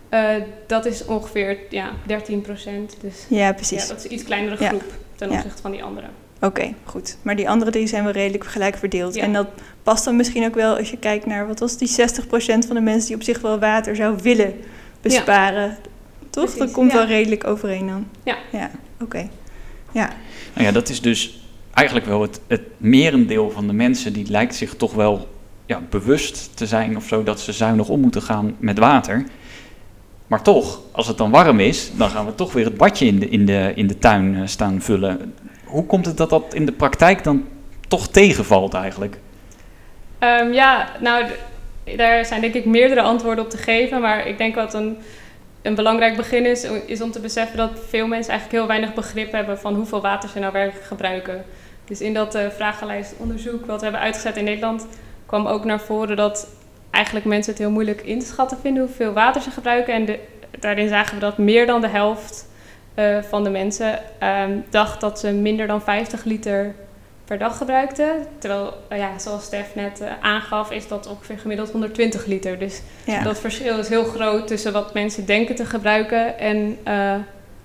Eh, 0.10 0.30
dat 0.68 0.86
is 0.86 1.06
ongeveer 1.06 1.58
ja, 1.70 1.90
13%. 2.08 2.98
Dus 3.02 3.26
Ja, 3.30 3.54
precies. 3.54 3.82
ja, 3.82 3.88
dat 3.88 3.98
is 3.98 4.04
een 4.06 4.14
iets 4.14 4.24
kleinere 4.24 4.56
Ja. 4.64 4.68
groep 4.68 4.84
ten 5.16 5.30
Ja. 5.30 5.36
opzichte 5.36 5.62
van 5.62 5.72
die 5.72 5.84
andere. 5.84 6.08
Oké, 6.42 6.74
goed. 6.84 7.18
Maar 7.22 7.36
die 7.36 7.50
andere 7.50 7.72
drie 7.72 7.88
zijn 7.88 8.04
wel 8.04 8.14
redelijk 8.14 8.46
gelijk 8.46 8.78
verdeeld. 8.78 9.16
Ja. 9.16 9.24
En 9.24 9.34
dat 9.34 9.48
past 9.84 10.06
dan 10.06 10.16
misschien 10.16 10.46
ook 10.46 10.56
wel 10.56 10.78
als 10.78 10.90
je 10.90 10.98
kijkt 10.98 11.26
naar, 11.26 11.48
wat 11.48 11.60
was 11.60 11.78
die 11.78 11.88
60% 11.88 12.66
van 12.68 12.76
de 12.76 12.82
mensen 12.82 13.08
die 13.08 13.16
op 13.16 13.24
zich 13.24 13.42
wel 13.42 13.60
water 13.60 13.96
zou 13.96 14.18
willen 14.22 14.54
besparen. 15.02 15.78
Toch? 16.38 16.46
Precies, 16.46 16.66
dat 16.66 16.72
komt 16.72 16.92
ja. 16.92 16.98
wel 16.98 17.08
redelijk 17.08 17.48
overeen 17.48 17.88
dan. 17.88 18.08
Ja. 18.24 18.38
Ja, 18.52 18.72
oké. 19.02 19.30
Ja, 19.92 20.10
Nou 20.54 20.66
ja, 20.66 20.72
dat 20.72 20.90
is 20.90 21.02
dus 21.02 21.42
eigenlijk 21.74 22.08
wel 22.08 22.22
het, 22.22 22.40
het 22.48 22.62
merendeel 22.78 23.50
van 23.50 23.68
de 23.68 23.74
mensen 23.74 24.14
die 24.14 24.30
lijkt 24.30 24.56
zich 24.56 24.76
toch 24.76 24.94
wel 24.94 25.28
ja, 25.66 25.82
bewust 25.90 26.58
te 26.58 26.66
zijn 26.66 26.98
of 26.98 27.06
zo 27.06 27.24
dat 27.24 27.40
ze 27.40 27.52
zuinig 27.52 27.90
om 27.90 28.00
moeten 28.00 28.22
gaan 28.22 28.56
met 28.60 28.78
water. 28.78 29.26
Maar 30.28 30.42
toch, 30.42 30.82
als 30.92 31.08
het 31.08 31.18
dan 31.18 31.32
warm 31.32 31.60
is, 31.60 31.92
dan 31.96 32.10
gaan 32.10 32.26
we 32.26 32.36
toch 32.36 32.54
weer 32.54 32.66
het 32.66 32.78
badje 32.78 33.06
in 33.06 33.20
de, 33.20 33.30
in 33.30 33.46
de, 33.46 33.72
in 33.76 33.88
de 33.88 33.98
tuin 33.98 34.36
eh, 34.36 34.42
staan 34.46 34.82
vullen. 34.82 35.34
Hoe 35.64 35.86
komt 35.86 36.06
het 36.06 36.18
dat 36.18 36.30
dat 36.30 36.54
in 36.54 36.66
de 36.66 36.72
praktijk 36.72 37.24
dan 37.24 37.46
toch 37.88 38.08
tegenvalt 38.08 38.74
eigenlijk? 38.74 39.20
Ehm, 40.20 40.52
ja, 40.52 40.90
nou, 41.00 41.26
daar 41.96 42.26
zijn 42.26 42.42
denk 42.42 42.54
ik 42.54 42.66
meerdere 42.66 43.02
antwoorden 43.02 43.44
op 43.44 43.50
te 43.50 43.58
geven. 43.58 44.02
Maar 44.02 44.28
ik 44.28 44.38
denk 44.38 44.56
wat 44.56 44.74
een, 44.74 44.98
een 45.68 45.76
belangrijk 45.76 46.16
begin 46.16 46.46
is, 46.46 46.64
is 46.86 47.02
om 47.02 47.12
te 47.12 47.20
beseffen 47.20 47.58
dat 47.58 47.72
veel 47.88 48.08
mensen 48.08 48.32
eigenlijk 48.32 48.60
heel 48.60 48.68
weinig 48.68 48.94
begrip 48.94 49.32
hebben 49.32 49.60
van 49.60 49.76
hoeveel 49.76 50.02
water 50.02 50.30
ze 50.30 50.40
nou 50.40 50.54
werkelijk 50.54 50.86
gebruiken. 50.86 51.46
Dus 51.86 52.02
in 52.02 52.14
dat 52.14 52.36
eh 52.36 52.50
vragenlijstonderzoek 52.50 53.66
wat 53.66 53.78
we 53.78 53.84
hebben 53.84 54.02
uitgezet 54.02 54.38
in 54.38 54.44
Nederland, 54.44 54.88
kwam 55.26 55.48
ook 55.48 55.66
naar 55.66 55.80
voren 55.80 56.16
dat 56.16 56.48
eigenlijk 56.92 57.26
mensen 57.26 57.52
het 57.52 57.62
heel 57.62 57.72
moeilijk 57.72 58.02
in 58.02 58.20
te 58.20 58.26
schatten 58.26 58.58
vinden 58.62 58.84
hoeveel 58.84 59.14
water 59.14 59.42
ze 59.42 59.52
gebruiken. 59.52 59.94
En 59.94 60.20
daarin 60.60 60.88
zagen 60.88 61.14
we 61.14 61.20
dat 61.20 61.38
meer 61.38 61.66
dan 61.66 61.82
de 61.82 61.88
helft 61.88 62.50
eh, 62.94 63.18
van 63.22 63.44
de 63.44 63.50
mensen 63.50 64.00
ehm, 64.20 64.60
dacht 64.70 65.02
dat 65.02 65.20
ze 65.20 65.32
minder 65.32 65.68
dan 65.68 65.82
50 65.82 66.24
liter 66.24 66.76
per 67.28 67.38
dag 67.38 67.58
gebruikten. 67.58 68.10
Terwijl, 68.40 68.74
eh, 68.88 68.98
ja, 68.98 69.20
zoals 69.20 69.44
Stef 69.44 69.76
net 69.76 70.02
eh, 70.02 70.12
aangaf, 70.22 70.72
is 70.72 70.88
dat 70.88 71.08
ongeveer 71.08 71.38
gemiddeld 71.40 71.72
120 71.72 72.26
liter. 72.26 72.60
Dus 72.60 72.82
ja. 73.06 73.24
dat 73.24 73.40
verschil 73.40 73.78
is 73.80 73.90
heel 73.90 74.04
groot 74.04 74.48
tussen 74.48 74.74
wat 74.74 74.94
mensen 74.94 75.26
denken 75.26 75.56
te 75.56 75.66
gebruiken 75.66 76.40
en 76.40 76.78
eh, 76.84 77.14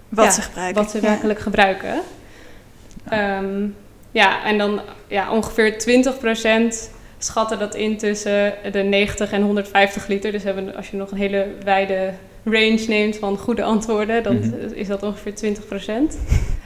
wat 0.09 0.25
ja, 0.25 0.31
ze 0.31 0.43
gebruiken. 0.43 0.83
wat 0.83 0.91
ze 0.91 0.97
Ja. 1.01 1.09
werkelijk 1.09 1.41
gebruiken. 1.41 2.01
Ehm, 3.09 3.67
ja, 4.11 4.45
en 4.45 4.59
dan 4.59 4.81
ja, 5.07 5.31
ongeveer 5.33 5.79
20% 5.79 6.91
schatten 7.19 7.59
dat 7.59 7.75
in 7.75 7.97
tussen 7.99 8.55
de 8.73 8.83
90 8.83 9.33
en 9.33 9.43
150 9.43 10.07
liter. 10.07 10.33
Dus 10.33 10.43
hebben, 10.43 10.77
als 10.77 10.89
je 10.91 10.97
nog 10.97 11.11
een 11.11 11.19
hele 11.19 11.47
wijde 11.65 12.13
range 12.45 12.85
neemt 12.89 13.17
van 13.17 13.37
goede 13.39 13.63
antwoorden, 13.63 14.23
dan 14.23 14.37
Mhm. 14.39 14.55
is 14.75 14.87
dat 14.89 15.03
ongeveer 15.03 15.35
20%. 15.35 16.19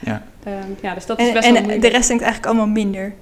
Ja. 0.07 0.23
Ehm, 0.43 0.71
ja, 0.81 0.93
dus 0.93 1.05
dat 1.05 1.19
is 1.19 1.27
En, 1.27 1.33
best 1.33 1.45
wel 1.49 1.57
moeilijk. 1.57 1.81
de 1.81 1.87
rest 1.87 2.07
denkt 2.07 2.23
eigenlijk 2.23 2.53
allemaal 2.53 2.73
minder. 2.73 3.13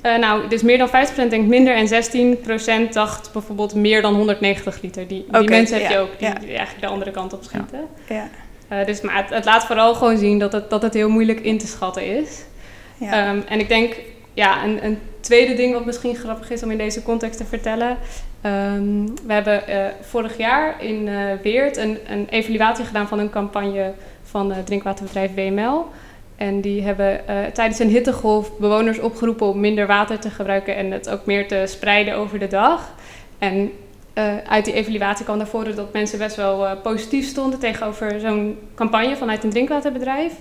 Eh, 0.00 0.18
nou, 0.18 0.48
dus 0.48 0.62
meer 0.62 0.78
dan 0.78 0.88
50% 0.88 1.30
denkt 1.30 1.48
minder 1.48 1.74
en 1.74 1.88
16% 1.88 2.92
dacht 2.92 3.32
bijvoorbeeld 3.32 3.74
meer 3.74 4.02
dan 4.02 4.14
190 4.14 4.82
liter. 4.82 5.08
Die, 5.08 5.26
die 5.30 5.48
mensen 5.48 5.80
heb 5.80 5.90
je 5.90 5.98
ook, 5.98 6.18
die, 6.18 6.28
ja. 6.28 6.34
die 6.34 6.48
eigenlijk 6.48 6.80
de 6.80 6.86
andere 6.86 7.10
kant 7.10 7.32
op 7.32 7.42
schieten. 7.42 7.80
Ja, 8.08 8.28
Eh, 8.68 8.86
dus, 8.86 9.00
maar 9.00 9.16
het, 9.16 9.30
het 9.30 9.44
laat 9.44 9.64
vooral 9.64 9.94
gewoon 9.94 10.18
zien 10.18 10.38
dat 10.38 10.52
het, 10.52 10.70
dat 10.70 10.82
het 10.82 10.94
heel 10.94 11.08
moeilijk 11.10 11.40
in 11.40 11.58
te 11.58 11.66
schatten 11.66 12.18
is. 12.18 12.42
ja. 12.98 13.12
Ehm, 13.28 13.40
en 13.48 13.60
ik 13.60 13.68
denk, 13.68 13.96
ja, 14.34 14.64
een, 14.64 14.84
een 14.84 14.98
tweede 15.20 15.54
ding 15.54 15.72
wat 15.72 15.84
misschien 15.84 16.14
grappig 16.16 16.50
is 16.50 16.62
om 16.62 16.70
in 16.70 16.78
deze 16.78 17.02
context 17.02 17.38
te 17.38 17.44
vertellen. 17.44 17.96
ehm, 18.40 19.06
we 19.26 19.32
hebben 19.32 19.66
eh, 19.66 19.86
vorig 20.00 20.36
jaar 20.36 20.84
in 20.84 21.08
eh, 21.08 21.14
Weert 21.42 21.76
een, 21.76 21.98
een 22.08 22.26
evaluatie 22.30 22.84
gedaan 22.84 23.08
van 23.08 23.18
een 23.18 23.30
campagne 23.30 23.92
van 24.22 24.52
het 24.52 24.66
drinkwaterbedrijf 24.66 25.34
WML. 25.34 25.84
En 26.38 26.60
die 26.60 26.82
hebben 26.82 27.28
eh, 27.28 27.44
tijdens 27.44 27.78
een 27.78 27.88
hittegolf 27.88 28.58
bewoners 28.58 28.98
opgeroepen 28.98 29.46
om 29.46 29.60
minder 29.60 29.86
water 29.86 30.18
te 30.18 30.30
gebruiken 30.30 30.76
en 30.76 30.90
het 30.90 31.08
ook 31.08 31.26
meer 31.26 31.48
te 31.48 31.64
spreiden 31.66 32.14
over 32.14 32.38
de 32.38 32.46
dag. 32.46 32.94
En 33.38 33.72
eh, 34.12 34.36
uit 34.48 34.64
die 34.64 34.74
evaluatie 34.74 35.24
kwam 35.24 35.36
naar 35.36 35.46
voren 35.46 35.76
dat 35.76 35.92
mensen 35.92 36.18
best 36.18 36.36
wel 36.36 36.66
eh, 36.66 36.80
positief 36.82 37.26
stonden 37.26 37.58
tegenover 37.58 38.20
zo'n 38.20 38.58
campagne 38.74 39.16
vanuit 39.16 39.44
een 39.44 39.50
drinkwaterbedrijf. 39.50 40.32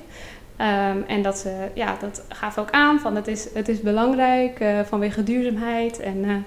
Ehm, 0.57 0.97
en 1.07 1.21
dat 1.21 1.37
ze, 1.37 1.67
ja, 1.73 1.97
dat 1.99 2.23
gaf 2.29 2.57
ook 2.57 2.71
aan 2.71 2.99
van 2.99 3.15
het 3.15 3.27
is, 3.27 3.47
het 3.53 3.67
is 3.67 3.81
belangrijk 3.81 4.65
vanwege 4.87 5.23
duurzaamheid. 5.23 5.99
En 5.99 6.21
we 6.21 6.41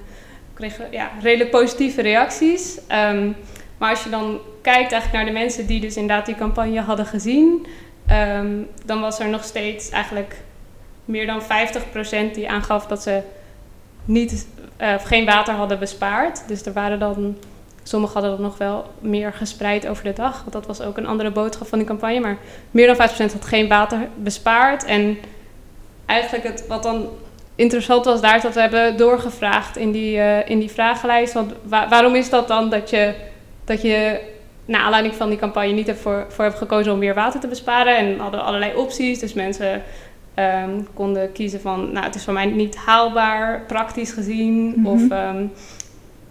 kregen 0.54 0.87
ja, 0.90 1.11
redelijk 1.23 1.50
positieve 1.50 2.02
reacties. 2.02 2.80
Ehm, 2.87 3.30
maar 3.78 3.90
als 3.90 4.04
je 4.04 4.11
dan 4.11 4.38
kijkt 4.62 4.92
eigenlijk 4.92 5.12
naar 5.12 5.25
de 5.25 5.38
mensen 5.40 5.66
die 5.66 5.80
dus 5.80 5.97
inderdaad 5.97 6.26
die 6.26 6.35
campagne 6.35 6.80
hadden 6.80 7.07
gezien, 7.07 7.66
ehm, 8.11 8.62
dan 8.85 9.00
was 9.00 9.19
er 9.19 9.29
nog 9.29 9.45
steeds 9.45 9.90
eigenlijk 9.90 10.37
meer 11.05 11.26
dan 11.26 11.43
50% 11.43 12.35
die 12.35 12.50
aangaf 12.50 12.87
dat 12.87 13.02
ze 13.02 13.21
niet, 14.05 14.47
eh, 14.76 14.95
of 14.95 15.02
geen 15.02 15.25
water 15.25 15.55
hadden 15.55 15.79
bespaard. 15.79 16.49
Dus 16.49 16.67
er 16.67 16.73
waren 16.73 16.99
dan 16.99 17.37
Sommigen 17.83 18.14
hadden 18.14 18.31
dat 18.31 18.47
nog 18.50 18.59
wel 18.59 18.87
meer 18.99 19.33
gespreid 19.33 19.87
over 19.88 20.05
de 20.05 20.12
dag. 20.12 20.40
Want 20.40 20.52
dat 20.52 20.67
was 20.67 20.81
ook 20.81 20.97
een 20.97 21.07
andere 21.07 21.31
boodschap 21.31 21.67
van 21.67 21.79
die 21.79 21.87
campagne. 21.87 22.21
Maar 22.21 22.38
meer 22.71 22.87
dan 22.87 22.97
5% 22.97 23.33
had 23.33 23.45
geen 23.45 23.69
water 23.69 24.09
bespaard. 24.17 24.85
En 24.85 25.19
eigenlijk 26.07 26.45
het, 26.45 26.67
wat 26.67 26.83
dan 26.83 27.09
interessant 27.55 28.05
was 28.05 28.21
daar, 28.21 28.37
is 28.37 28.43
dat 28.43 28.55
we 28.55 28.61
hebben 28.61 28.97
doorgevraagd 28.97 29.76
in 29.76 29.93
die, 29.93 30.17
uh, 30.17 30.49
in 30.49 30.59
die 30.59 30.71
vragenlijst. 30.71 31.33
Want 31.33 31.52
wa 31.62 31.88
waarom 31.88 32.14
is 32.14 32.31
dat 32.31 32.49
dan 32.49 32.71
dat 32.71 32.90
je, 32.90 33.14
dat 33.64 33.83
je 33.83 34.21
naar 34.64 34.81
aanleiding 34.81 35.14
van 35.14 35.29
die 35.29 35.38
campagne 35.38 35.73
niet 35.73 35.93
voor, 36.00 36.26
voor 36.29 36.45
hebt 36.45 36.59
gekozen 36.59 36.93
om 36.93 36.99
meer 36.99 37.14
water 37.14 37.40
te 37.40 37.49
besparen? 37.49 37.97
En 37.97 38.19
hadden 38.19 38.45
allerlei 38.45 38.75
opties. 38.75 39.19
Dus 39.19 39.33
mensen 39.33 39.83
um, 40.37 40.87
konden 40.95 41.33
kiezen 41.33 41.61
van, 41.61 41.93
nou 41.93 42.07
het 42.07 42.14
is 42.14 42.25
voor 42.25 42.33
mij 42.33 42.47
niet 42.47 42.76
haalbaar, 42.76 43.64
praktisch 43.67 44.12
gezien. 44.12 44.52
Mm 44.52 44.75
-hmm. 44.75 44.87
Of 44.87 45.00
um, 45.11 45.52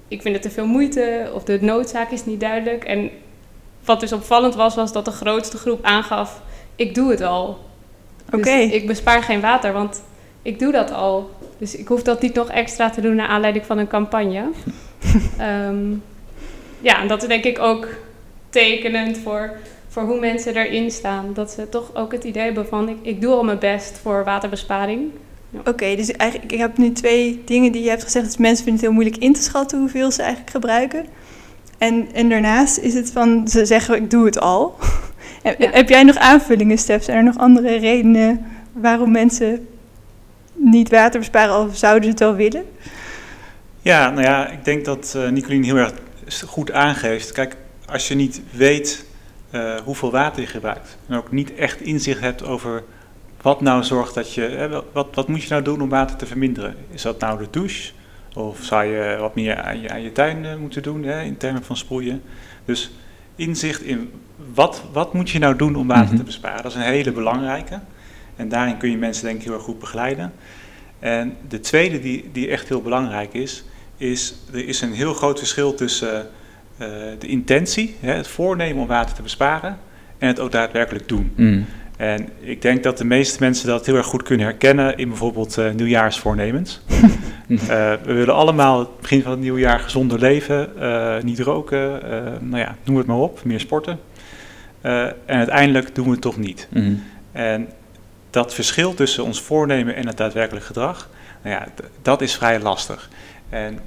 ik 0.07 0.21
vind 0.21 0.35
het 0.35 0.43
te 0.43 0.49
veel 0.49 0.65
moeite. 0.65 1.31
Of 1.33 1.43
de 1.43 1.57
noodzaak 1.61 2.11
is 2.11 2.25
niet 2.25 2.39
duidelijk. 2.39 2.83
En 2.83 3.09
wat 3.85 3.99
dus 3.99 4.13
opvallend 4.13 4.55
was, 4.55 4.75
was 4.75 4.91
dat 4.91 5.05
de 5.05 5.11
grootste 5.11 5.57
groep 5.57 5.83
aangaf, 5.83 6.41
ik 6.75 6.95
doe 6.95 7.11
het 7.11 7.21
al. 7.21 7.59
Oké. 8.27 8.37
Okay. 8.37 8.65
Dus 8.65 8.73
ik 8.73 8.87
bespaar 8.87 9.23
geen 9.23 9.41
water, 9.41 9.73
want 9.73 10.03
ik 10.41 10.59
doe 10.59 10.71
dat 10.71 10.91
al. 10.91 11.29
Dus 11.57 11.75
ik 11.75 11.87
hoef 11.87 12.01
dat 12.01 12.21
niet 12.21 12.33
nog 12.33 12.49
extra 12.49 12.89
te 12.89 13.01
doen 13.01 13.15
naar 13.15 13.27
aanleiding 13.27 13.65
van 13.65 13.77
een 13.77 13.87
campagne. 13.87 14.49
um, 15.67 16.03
ja, 16.89 17.01
en 17.01 17.07
dat 17.07 17.21
is 17.21 17.27
denk 17.27 17.43
ik 17.43 17.59
ook 17.59 17.87
tekenend 18.49 19.17
voor, 19.17 19.51
voor 19.87 20.03
hoe 20.03 20.19
mensen 20.19 20.55
erin 20.55 20.91
staan. 20.91 21.33
Dat 21.33 21.51
ze 21.51 21.69
toch 21.69 21.95
ook 21.95 22.11
het 22.11 22.23
idee 22.23 22.43
hebben 22.43 22.67
van 22.67 22.89
ik, 22.89 22.97
ik 23.01 23.21
doe 23.21 23.33
al 23.33 23.43
mijn 23.43 23.59
best 23.59 23.99
voor 24.01 24.23
waterbesparing. 24.23 25.11
Ja. 25.49 25.59
Oké, 25.59 25.69
okay, 25.69 25.95
dus 25.95 26.11
eigenlijk, 26.11 26.51
ik 26.51 26.59
heb 26.59 26.77
nu 26.77 26.91
twee 26.91 27.41
dingen 27.45 27.71
die 27.71 27.83
je 27.83 27.89
hebt 27.89 28.03
gezegd. 28.03 28.25
Dus 28.25 28.37
mensen 28.37 28.63
vinden 28.63 28.73
het 28.73 28.83
heel 28.83 28.99
moeilijk 29.01 29.23
in 29.23 29.33
te 29.33 29.41
schatten 29.41 29.79
hoeveel 29.79 30.11
ze 30.11 30.21
eigenlijk 30.21 30.51
gebruiken. 30.51 31.05
En, 31.77 32.07
en 32.13 32.29
daarnaast 32.29 32.77
is 32.77 32.93
het 32.93 33.11
van, 33.11 33.47
ze 33.47 33.65
zeggen 33.65 33.95
ik 33.95 34.09
doe 34.09 34.25
het 34.25 34.39
al. 34.39 34.75
ja. 35.43 35.53
Heb 35.57 35.89
jij 35.89 36.03
nog 36.03 36.15
aanvullingen, 36.15 36.77
Stef? 36.77 37.03
Zijn 37.03 37.17
er 37.17 37.23
nog 37.23 37.37
andere 37.37 37.77
redenen 37.77 38.45
waarom 38.73 39.11
mensen 39.11 39.67
niet 40.53 40.89
water 40.89 41.19
besparen 41.19 41.59
of 41.59 41.77
zouden 41.77 42.03
ze 42.03 42.09
het 42.09 42.19
wel 42.19 42.35
willen? 42.35 42.65
Ja, 43.81 44.09
nou 44.09 44.21
ja, 44.21 44.47
ik 44.47 44.65
denk 44.65 44.85
dat 44.85 45.13
uh, 45.17 45.29
Nicolien 45.29 45.63
heel 45.63 45.75
erg 45.75 45.93
goed 46.45 46.71
aangeeft. 46.71 47.31
Kijk, 47.31 47.55
als 47.91 48.07
je 48.07 48.15
niet 48.15 48.41
weet 48.51 49.05
uh, 49.51 49.75
hoeveel 49.75 50.11
water 50.11 50.41
je 50.41 50.47
gebruikt 50.47 50.97
en 51.07 51.17
ook 51.17 51.31
niet 51.31 51.55
echt 51.55 51.81
inzicht 51.81 52.19
hebt 52.19 52.43
over 52.43 52.83
wat 53.41 53.61
nou 53.61 53.83
zorgt 53.83 54.13
dat 54.13 54.33
je, 54.33 54.41
hè, 54.41 54.69
wat, 54.91 55.07
wat 55.13 55.27
moet 55.27 55.43
je 55.43 55.49
nou 55.49 55.63
doen 55.63 55.81
om 55.81 55.89
water 55.89 56.15
te 56.15 56.25
verminderen? 56.25 56.75
Is 56.91 57.01
dat 57.01 57.19
nou 57.19 57.39
de 57.39 57.47
douche? 57.49 57.91
Of 58.33 58.63
zou 58.63 58.83
je 58.83 59.17
wat 59.19 59.35
meer 59.35 59.61
aan 59.61 59.81
je, 59.81 59.89
aan 59.89 60.01
je 60.01 60.11
tuin 60.11 60.43
uh, 60.43 60.55
moeten 60.55 60.83
doen 60.83 61.03
hè, 61.03 61.21
in 61.21 61.37
termen 61.37 61.63
van 61.63 61.77
sproeien? 61.77 62.21
Dus 62.65 62.91
inzicht 63.35 63.81
in 63.81 64.11
wat, 64.53 64.83
wat 64.91 65.13
moet 65.13 65.29
je 65.29 65.39
nou 65.39 65.55
doen 65.55 65.75
om 65.75 65.87
water 65.87 66.03
mm 66.03 66.09
-hmm. 66.09 66.17
te 66.17 66.23
besparen, 66.23 66.63
dat 66.63 66.71
is 66.71 66.77
een 66.77 66.83
hele 66.83 67.11
belangrijke. 67.11 67.79
En 68.35 68.49
daarin 68.49 68.77
kun 68.77 68.91
je 68.91 68.97
mensen 68.97 69.25
denk 69.25 69.37
ik 69.37 69.43
heel 69.43 69.53
erg 69.53 69.63
goed 69.63 69.79
begeleiden. 69.79 70.33
En 70.99 71.37
de 71.47 71.59
tweede 71.59 71.99
die, 71.99 72.29
die 72.31 72.47
echt 72.47 72.67
heel 72.67 72.81
belangrijk 72.81 73.33
is, 73.33 73.63
is 73.97 74.35
er 74.51 74.67
is 74.67 74.81
een 74.81 74.93
heel 74.93 75.13
groot 75.13 75.37
verschil 75.37 75.73
tussen 75.73 76.13
uh, 76.13 76.21
de 77.19 77.27
intentie, 77.27 77.95
hè, 77.99 78.13
het 78.13 78.27
voornemen 78.27 78.81
om 78.81 78.87
water 78.87 79.15
te 79.15 79.21
besparen, 79.21 79.77
en 80.17 80.27
het 80.27 80.39
ook 80.39 80.51
daadwerkelijk 80.51 81.07
doen. 81.07 81.31
Mm. 81.35 81.65
En 81.97 82.29
ik 82.39 82.61
denk 82.61 82.83
dat 82.83 82.97
de 82.97 83.05
meeste 83.05 83.37
mensen 83.39 83.67
dat 83.67 83.85
heel 83.85 83.95
erg 83.95 84.05
goed 84.05 84.23
kunnen 84.23 84.45
herkennen 84.45 84.97
in 84.97 85.07
bijvoorbeeld 85.07 85.57
uh, 85.57 85.71
nieuwjaarsvoornemens. 85.71 86.81
uh, 87.47 87.57
we 88.05 88.13
willen 88.13 88.33
allemaal 88.33 88.79
het 88.79 88.99
begin 89.01 89.21
van 89.21 89.31
het 89.31 89.39
nieuwe 89.39 89.59
jaar 89.59 89.79
gezonder 89.79 90.19
leven, 90.19 90.69
uh, 90.79 91.21
niet 91.21 91.39
roken, 91.39 91.99
nou 92.41 92.57
ja, 92.57 92.75
noem 92.83 92.97
het 92.97 93.05
maar 93.05 93.17
op, 93.17 93.43
meer 93.43 93.59
sporten. 93.59 93.99
en 94.81 95.15
uiteindelijk 95.25 95.95
doen 95.95 96.05
we 96.05 96.11
het 96.11 96.21
toch 96.21 96.37
niet. 96.37 96.67
Mm. 96.69 97.03
En 97.31 97.69
dat 98.29 98.53
verschil 98.53 98.93
tussen 98.93 99.23
ons 99.23 99.41
voornemen 99.41 99.95
en 99.95 100.07
het 100.07 100.17
daadwerkelijk 100.17 100.65
gedrag, 100.65 101.09
nou 101.43 101.55
ja, 101.55 101.67
dat 102.01 102.21
is 102.21 102.35
vrij 102.35 102.59
lastig. 102.59 103.09
En 103.49 103.79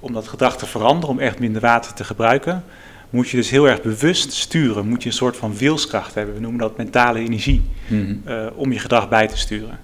om 0.00 0.12
dat 0.12 0.28
gedrag 0.28 0.56
te 0.56 0.66
veranderen, 0.66 1.08
om 1.08 1.18
echt 1.18 1.38
minder 1.38 1.60
water 1.60 1.94
te 1.94 2.04
gebruiken, 2.04 2.64
moet 3.10 3.28
je 3.28 3.36
dus 3.36 3.50
heel 3.50 3.68
erg 3.68 3.82
bewust 3.82 4.32
sturen. 4.32 4.88
Moet 4.88 5.02
je 5.02 5.08
een 5.08 5.14
soort 5.14 5.36
van 5.36 5.56
wilskracht 5.56 6.14
hebben. 6.14 6.34
We 6.34 6.40
noemen 6.40 6.60
dat 6.60 6.76
mentale 6.76 7.18
energie. 7.18 7.62
Mm-hmm. 7.86 8.22
uh, 8.28 8.46
om 8.54 8.72
je 8.72 8.78
gedrag 8.78 9.08
bij 9.08 9.28
te 9.28 9.38
sturen. 9.38 9.78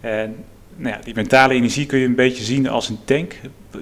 En 0.00 0.36
nou 0.76 0.94
ja, 0.94 1.00
die 1.04 1.14
mentale 1.14 1.54
energie 1.54 1.86
kun 1.86 1.98
je 1.98 2.06
een 2.06 2.14
beetje 2.14 2.44
zien 2.44 2.68
als 2.68 2.88
een 2.88 2.98
tank 3.04 3.34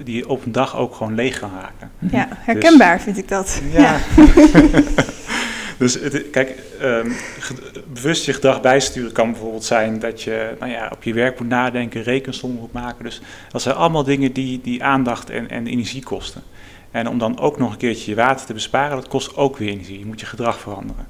die 0.03 0.29
op 0.29 0.45
een 0.45 0.51
dag 0.51 0.77
ook 0.77 0.95
gewoon 0.95 1.15
leeg 1.15 1.39
kan 1.39 1.51
raken. 1.61 1.91
Ja, 2.11 2.27
herkenbaar 2.31 2.95
dus, 2.95 3.03
vind 3.03 3.17
ik 3.17 3.27
dat. 3.27 3.61
Ja. 3.71 3.81
ja. 3.81 3.97
dus 5.79 5.93
het, 5.93 6.29
kijk, 6.29 6.55
um, 6.81 7.15
bewust 7.93 8.25
je 8.25 8.33
gedrag 8.33 8.61
bijsturen 8.61 9.11
kan 9.11 9.31
bijvoorbeeld 9.31 9.63
zijn 9.63 9.99
dat 9.99 10.21
je 10.21 10.55
nou 10.59 10.71
ja, 10.71 10.89
op 10.91 11.03
je 11.03 11.13
werk 11.13 11.39
moet 11.39 11.49
nadenken, 11.49 12.03
rekensom 12.03 12.51
moet 12.51 12.73
maken. 12.73 13.03
Dus 13.03 13.21
dat 13.51 13.61
zijn 13.61 13.75
allemaal 13.75 14.03
dingen 14.03 14.33
die, 14.33 14.61
die 14.61 14.83
aandacht 14.83 15.29
en, 15.29 15.49
en 15.49 15.67
energie 15.67 16.03
kosten. 16.03 16.43
En 16.91 17.07
om 17.07 17.17
dan 17.17 17.39
ook 17.39 17.57
nog 17.57 17.71
een 17.71 17.77
keertje 17.77 18.11
je 18.11 18.17
water 18.17 18.45
te 18.45 18.53
besparen, 18.53 18.95
dat 18.95 19.07
kost 19.07 19.35
ook 19.35 19.57
weer 19.57 19.69
energie. 19.69 19.99
Je 19.99 20.05
moet 20.05 20.19
je 20.19 20.25
gedrag 20.25 20.59
veranderen. 20.59 21.07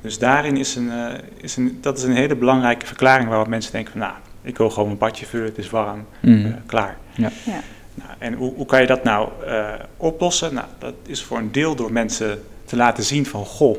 Dus 0.00 0.18
daarin 0.18 0.56
is 0.56 0.74
een, 0.74 0.86
uh, 0.86 1.12
is 1.36 1.56
een, 1.56 1.78
dat 1.80 1.98
is 1.98 2.04
een 2.04 2.14
hele 2.14 2.36
belangrijke 2.36 2.86
verklaring 2.86 3.28
waarop 3.28 3.48
mensen 3.48 3.72
denken 3.72 3.92
van, 3.92 4.00
nou, 4.00 4.14
ik 4.42 4.58
wil 4.58 4.70
gewoon 4.70 4.90
een 4.90 4.98
badje 4.98 5.26
vullen, 5.26 5.46
het 5.46 5.58
is 5.58 5.70
warm, 5.70 6.06
mm. 6.20 6.46
uh, 6.46 6.54
klaar. 6.66 6.96
Ja. 7.14 7.30
ja. 7.44 7.60
Nou, 7.94 8.10
en 8.18 8.34
hoe, 8.34 8.54
hoe 8.54 8.66
kan 8.66 8.80
je 8.80 8.86
dat 8.86 9.04
nou 9.04 9.28
uh, 9.46 9.72
oplossen? 9.96 10.54
Nou, 10.54 10.66
dat 10.78 10.94
is 11.06 11.22
voor 11.22 11.38
een 11.38 11.52
deel 11.52 11.74
door 11.74 11.92
mensen 11.92 12.42
te 12.64 12.76
laten 12.76 13.04
zien 13.04 13.26
van, 13.26 13.44
goh, 13.44 13.76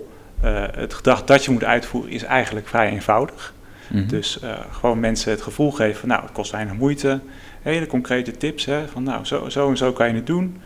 het 0.76 0.94
gedrag 0.94 1.24
dat 1.24 1.46
je 1.46 1.52
moet 1.52 1.64
uitvoeren 1.64 2.12
is 2.12 2.24
eigenlijk 2.24 2.68
vrij 2.68 2.90
eenvoudig. 2.90 3.54
Mm-hmm. 3.88 4.08
Dus 4.08 4.40
gewoon 4.72 5.00
mensen 5.00 5.32
het 5.32 5.42
gevoel 5.42 5.72
geven 5.72 6.00
van, 6.00 6.10
nou, 6.10 6.22
het 6.22 6.32
kost 6.32 6.52
weinig 6.52 6.74
moeite. 6.74 7.20
Hele 7.62 7.88
concrete 7.88 8.32
tips, 8.32 8.66
hè, 8.66 8.88
van 8.88 9.04
nou, 9.04 9.26
zo, 9.26 9.50
zo 9.50 9.70
en 9.70 9.78
zo 9.78 9.92
kan 9.92 10.08
je 10.08 10.14
het 10.14 10.28
doen. 10.28 10.62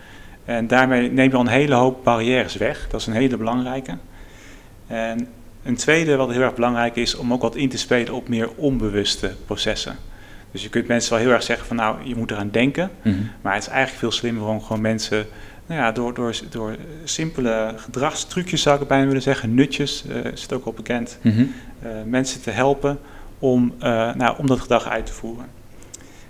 En 0.46 0.68
daarmee 0.68 1.12
neem 1.12 1.30
je 1.30 1.36
al 1.36 1.42
een 1.42 1.48
hele 1.48 1.76
hoop 1.76 2.04
barrières 2.04 2.56
weg. 2.56 2.88
Dat 2.90 3.00
is 3.00 3.08
een 3.08 3.14
hele 3.14 3.38
belangrijke. 3.38 3.98
En 4.88 5.28
een 5.64 5.76
tweede 5.76 6.16
wat 6.16 6.32
heel 6.32 6.42
erg 6.42 6.56
belangrijk 6.56 6.96
is, 6.96 7.16
om 7.16 7.34
ook 7.34 7.42
wat 7.42 7.56
in 7.56 7.70
te 7.70 7.78
spelen 7.78 8.14
op 8.14 8.28
meer 8.28 8.50
onbewuste 8.56 9.36
processen. 9.46 9.96
Dus 10.52 10.64
je 10.64 10.70
kunt 10.70 10.88
mensen 10.88 11.12
wel 11.14 11.20
heel 11.20 11.32
erg 11.32 11.44
zeggen 11.44 11.68
van 11.68 11.76
nou, 11.76 11.98
je 12.04 12.16
moet 12.16 12.32
eraan 12.32 12.50
denken. 12.52 12.90
Mm-hmm. 13.02 13.30
Maar 13.42 13.54
het 13.54 13.64
is 13.64 13.70
eigenlijk 13.70 14.00
veel 14.00 14.12
slimmer 14.12 14.48
om 14.48 14.62
gewoon 14.62 14.82
mensen, 14.82 15.26
nou 15.66 15.82
ja, 15.82 15.92
door, 15.92 16.14
door, 16.14 16.36
door 16.50 16.76
simpele 17.04 17.74
gedragstrucjes 17.78 18.62
zou 18.62 18.82
ik 18.82 18.88
bijna 18.88 19.06
willen 19.06 19.22
zeggen, 19.22 19.54
nutjes, 19.54 20.04
uh, 20.10 20.26
is 20.26 20.42
het 20.42 20.54
ook 20.54 20.66
al 20.66 20.74
bekend, 20.74 21.18
mm-hmm. 21.22 21.54
uh, 21.84 21.90
mensen 22.06 22.42
te 22.42 22.52
helpen 22.52 23.00
om, 23.40 23.74
uh, 23.80 24.14
nou, 24.14 24.38
om 24.38 24.48
dat 24.48 24.60
gedrag 24.60 24.88
uit 24.88 25.06
te 25.06 25.14
voeren. 25.14 25.46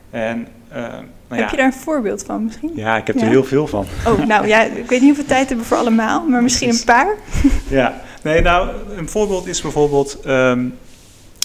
En, 0.10 0.48
nou 0.70 1.06
heb 1.28 1.40
ja, 1.40 1.50
je 1.52 1.58
daar 1.58 1.66
een 1.66 1.74
voorbeeld 1.74 2.24
van 2.24 2.44
misschien? 2.44 2.72
Ja, 2.76 2.98
ik 2.98 3.08
heb 3.08 3.16
ja. 3.16 3.22
er 3.22 3.30
heel 3.30 3.44
veel 3.44 3.68
van. 3.68 3.86
Oh, 4.08 4.26
nou 4.26 4.48
ja, 4.48 4.62
ik 4.62 4.90
weet 4.90 5.00
niet 5.02 5.10
hoeveel 5.10 5.26
tijd 5.26 5.48
hebben 5.48 5.66
voor 5.66 5.78
allemaal, 5.78 6.28
maar 6.28 6.44
misschien 6.44 6.70
een 6.70 6.84
paar. 6.86 7.16
ja, 7.68 8.02
nee, 8.24 8.42
nou, 8.42 8.70
een 8.98 9.10
voorbeeld 9.10 9.48
is 9.48 9.62
bijvoorbeeld 9.62 10.20
um, 10.26 10.78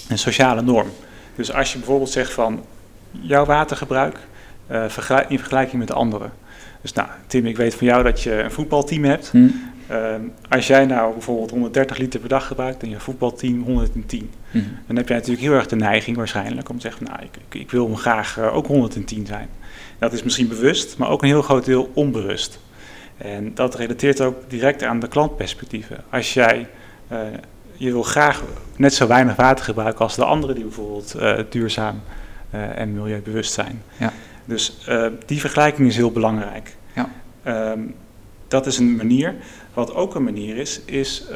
een 0.09 0.17
sociale 0.17 0.61
norm. 0.61 0.89
Dus 1.35 1.53
als 1.53 1.71
je 1.71 1.77
bijvoorbeeld 1.77 2.09
zegt 2.09 2.33
van 2.33 2.63
jouw 3.11 3.45
watergebruik 3.45 4.17
uh, 4.71 4.83
in 5.27 5.39
vergelijking 5.39 5.79
met 5.79 5.87
de 5.87 5.93
anderen. 5.93 6.31
Dus 6.81 6.93
nou, 6.93 7.07
Tim, 7.27 7.45
ik 7.45 7.57
weet 7.57 7.75
van 7.75 7.87
jou 7.87 8.03
dat 8.03 8.21
je 8.21 8.43
een 8.43 8.51
voetbalteam 8.51 9.03
hebt. 9.03 9.31
Hm. 9.31 9.47
Um, 9.91 10.33
als 10.49 10.67
jij 10.67 10.85
nou 10.85 11.13
bijvoorbeeld 11.13 11.51
130 11.51 11.97
liter 11.97 12.19
per 12.19 12.29
dag 12.29 12.47
gebruikt 12.47 12.83
en 12.83 12.89
je 12.89 12.99
voetbalteam 12.99 13.61
110, 13.63 14.31
mm. 14.51 14.77
dan 14.87 14.95
heb 14.95 15.07
jij 15.07 15.17
natuurlijk 15.17 15.43
heel 15.43 15.53
erg 15.53 15.67
de 15.67 15.75
neiging 15.75 16.17
waarschijnlijk 16.17 16.69
om 16.69 16.75
te 16.75 16.81
zeggen, 16.81 17.05
nou, 17.05 17.19
ik, 17.21 17.37
ik, 17.49 17.61
ik 17.61 17.71
wil 17.71 17.95
graag 17.95 18.37
uh, 18.37 18.55
ook 18.55 18.67
110 18.67 19.25
zijn. 19.25 19.49
Dat 19.99 20.13
is 20.13 20.23
misschien 20.23 20.47
bewust, 20.47 20.97
maar 20.97 21.09
ook 21.09 21.21
een 21.21 21.27
heel 21.27 21.41
groot 21.41 21.65
deel 21.65 21.91
onbewust. 21.93 22.59
En 23.17 23.53
dat 23.53 23.75
relateert 23.75 24.21
ook 24.21 24.49
direct 24.49 24.83
aan 24.83 24.99
de 24.99 25.07
klantperspectieven. 25.07 26.03
Als 26.09 26.33
jij, 26.33 26.67
uh, 27.11 27.19
je 27.73 27.91
wil 27.91 28.03
graag 28.03 28.43
net 28.75 28.93
zo 28.93 29.07
weinig 29.07 29.35
water 29.35 29.65
gebruiken 29.65 30.01
als 30.01 30.15
de 30.15 30.25
anderen 30.25 30.55
die 30.55 30.63
bijvoorbeeld 30.63 31.15
uh, 31.19 31.39
duurzaam 31.49 32.01
en 32.75 32.93
milieubewust 32.93 33.53
zijn. 33.53 33.81
Ja. 33.97 34.13
Dus 34.45 34.77
die 35.25 35.39
vergelijking 35.39 35.87
is 35.87 35.95
heel 35.95 36.11
belangrijk. 36.11 36.75
Ja. 36.95 37.09
Um, 37.71 37.95
dat 38.47 38.65
is 38.65 38.77
een 38.77 38.95
manier. 38.95 39.35
Wat 39.73 39.93
ook 39.93 40.15
een 40.15 40.23
manier 40.23 40.57
is, 40.57 40.81
is 40.85 41.25
uh, 41.29 41.35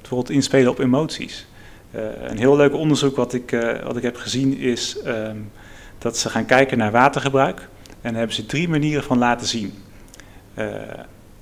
bijvoorbeeld 0.00 0.30
inspelen 0.30 0.70
op 0.70 0.78
emoties. 0.78 1.46
Uh, 1.94 2.00
een 2.22 2.38
heel 2.38 2.56
leuk 2.56 2.74
onderzoek 2.74 3.16
wat 3.16 3.34
ik, 3.34 3.50
wat 3.84 3.96
ik 3.96 4.02
heb 4.02 4.16
gezien 4.16 4.56
is 4.56 4.96
um, 5.06 5.50
dat 5.98 6.18
ze 6.18 6.30
gaan 6.30 6.44
kijken 6.44 6.78
naar 6.78 6.90
watergebruik. 6.90 7.60
En 7.60 8.10
daar 8.10 8.18
hebben 8.18 8.36
ze 8.36 8.46
drie 8.46 8.68
manieren 8.68 9.02
van 9.02 9.18
laten 9.18 9.46
zien. 9.46 9.72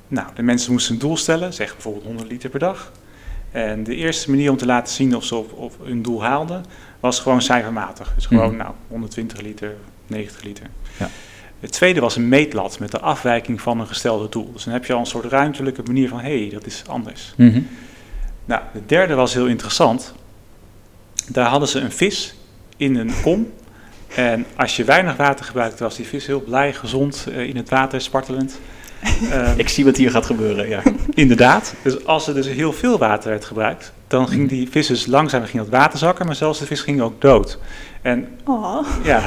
nou, 0.08 0.26
de 0.34 0.42
mensen 0.42 0.72
moesten 0.72 0.94
een 0.94 1.00
doel 1.00 1.16
stellen, 1.16 1.52
zeg 1.52 1.72
bijvoorbeeld 1.72 2.04
100 2.04 2.28
liter 2.28 2.50
per 2.50 2.58
dag. 2.58 2.92
En 3.50 3.84
de 3.84 3.94
eerste 3.94 4.30
manier 4.30 4.50
om 4.50 4.56
te 4.56 4.66
laten 4.66 4.92
zien 4.92 5.16
of 5.16 5.24
ze 5.24 5.34
op, 5.34 5.52
op 5.52 5.74
hun 5.82 6.02
doel 6.02 6.22
haalden, 6.22 6.64
was 7.00 7.20
gewoon 7.20 7.42
cijfermatig. 7.42 8.14
Dus 8.14 8.26
gewoon, 8.26 8.50
mm. 8.50 8.56
nou, 8.56 8.74
120 8.88 9.40
liter, 9.40 9.74
90 10.08 10.42
liter. 10.42 10.66
Ja. 10.98 11.10
Het 11.60 11.72
tweede 11.72 12.00
was 12.00 12.16
een 12.16 12.28
meetlat 12.28 12.78
met 12.78 12.90
de 12.90 13.00
afwijking 13.00 13.60
van 13.60 13.80
een 13.80 13.86
gestelde 13.86 14.28
doel. 14.28 14.52
Dus 14.52 14.64
dan 14.64 14.72
heb 14.72 14.84
je 14.84 14.92
al 14.92 14.98
een 14.98 15.06
soort 15.06 15.24
ruimtelijke 15.24 15.82
manier 15.82 16.08
van, 16.08 16.20
hé, 16.20 16.40
hey, 16.40 16.50
dat 16.50 16.66
is 16.66 16.82
anders. 16.86 17.34
Mhm. 17.36 17.60
Nou, 18.44 18.62
de 18.72 18.82
derde 18.86 19.14
was 19.14 19.34
heel 19.34 19.46
interessant. 19.46 20.14
Daar 21.28 21.48
hadden 21.48 21.68
ze 21.68 21.80
een 21.80 21.92
vis 21.92 22.34
in 22.76 22.96
een 22.96 23.12
kom. 23.22 23.52
En 24.14 24.46
als 24.56 24.76
je 24.76 24.84
weinig 24.84 25.16
water 25.16 25.44
gebruikte, 25.44 25.82
was 25.82 25.96
die 25.96 26.06
vis 26.06 26.26
heel 26.26 26.42
blij, 26.42 26.72
gezond, 26.72 27.26
eh, 27.32 27.48
in 27.48 27.56
het 27.56 27.68
water, 27.68 28.00
spartelend. 28.00 28.60
Ik 29.56 29.68
zie 29.68 29.84
wat 29.84 29.96
hier 29.96 30.10
gaat 30.10 30.26
gebeuren, 30.26 30.68
ja. 30.68 30.82
Inderdaad. 31.14 31.74
Dus 31.82 32.04
als 32.04 32.28
er 32.28 32.34
dus 32.34 32.46
heel 32.46 32.72
veel 32.72 32.98
water 32.98 33.30
werd 33.30 33.44
gebruikt, 33.44 33.92
dan 34.06 34.28
ging 34.28 34.48
die 34.48 34.68
vis 34.70 34.86
dus 34.86 35.06
langzaam 35.06 35.44
ging 35.44 35.62
dat 35.62 35.72
water 35.72 35.98
zakken, 35.98 36.26
maar 36.26 36.34
zelfs 36.34 36.58
de 36.58 36.66
vis 36.66 36.80
ging 36.80 37.00
ook 37.00 37.20
dood. 37.20 37.58
En 38.06 38.28
Oh, 38.44 38.86
ja, 39.04 39.22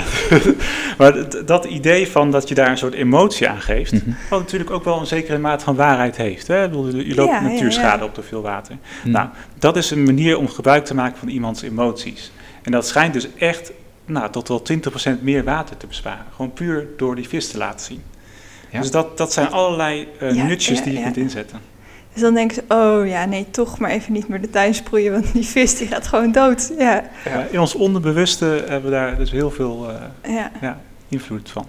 maar 0.98 1.45
dat 1.45 1.65
idee 1.65 2.07
van 2.07 2.31
dat 2.31 2.50
je 2.50 2.55
daar 2.55 2.69
een 2.69 2.77
soort 2.77 2.93
emotie 2.93 3.50
aan 3.50 3.62
geeft, 3.62 3.91
Mhm. 3.91 4.09
wat 4.29 4.39
natuurlijk 4.39 4.71
ook 4.71 4.83
wel 4.83 5.00
een 5.00 5.05
zekere 5.07 5.38
mate 5.38 5.63
van 5.63 5.75
waarheid 5.75 6.17
heeft. 6.17 6.48
Hè? 6.48 6.63
Ik 6.63 6.69
bedoel, 6.69 6.95
je 6.95 7.15
loopt 7.15 7.31
Ja, 7.31 7.39
natuurschade 7.41 8.00
ja. 8.00 8.05
op 8.05 8.13
te 8.13 8.21
veel 8.21 8.41
water. 8.41 8.75
Mhm. 9.01 9.12
Nou, 9.12 9.29
dat 9.59 9.77
is 9.77 9.91
een 9.91 10.03
manier 10.03 10.38
om 10.38 10.48
gebruik 10.48 10.86
te 10.86 10.95
maken 10.95 11.17
van 11.17 11.27
iemands 11.27 11.62
emoties. 11.62 12.31
En 12.63 12.71
dat 12.71 12.88
schijnt 12.88 13.13
dus 13.13 13.27
echt 13.38 13.71
nou, 14.05 14.31
tot 14.31 14.48
wel 14.48 14.62
20% 14.62 15.21
meer 15.21 15.43
water 15.43 15.77
te 15.77 15.88
besparen. 15.88 16.25
Gewoon 16.36 16.53
puur 16.53 16.88
door 16.98 17.15
die 17.15 17.27
vis 17.27 17.51
te 17.51 17.57
laten 17.57 17.86
zien. 17.86 18.01
Ja. 18.69 18.79
Dus 18.79 18.91
dat, 18.91 19.17
dat 19.17 19.33
zijn 19.33 19.51
allerlei 19.51 20.07
eh, 20.19 20.33
Ja, 20.36 20.43
nutjes 20.43 20.77
ja, 20.77 20.83
die 20.83 20.93
je 20.93 20.98
ja. 21.00 21.03
kunt 21.03 21.17
inzetten. 21.17 21.59
Dus 22.19 22.27
dan 22.27 22.33
denken 22.33 22.55
ze, 22.55 22.63
oh 22.75 23.07
ja, 23.07 23.25
nee, 23.25 23.45
toch 23.51 23.79
maar 23.79 23.89
even 23.89 24.13
niet 24.13 24.27
meer 24.27 24.41
de 24.41 24.49
tuin 24.49 24.73
sproeien, 24.73 25.11
want 25.11 25.33
die 25.33 25.45
vis 25.45 25.77
die 25.77 25.88
gaat 25.88 26.07
gewoon 26.07 26.31
dood. 26.31 26.73
Ja, 26.77 27.03
Ja, 27.25 27.45
in 27.51 27.59
ons 27.59 27.75
onderbewuste 27.75 28.45
hebben 28.67 28.89
we 28.89 28.95
daar 28.95 29.17
dus 29.17 29.31
heel 29.31 29.51
veel 29.51 29.88
eh, 30.21 30.33
ja. 30.61 30.79
invloed 31.07 31.49
van. 31.49 31.65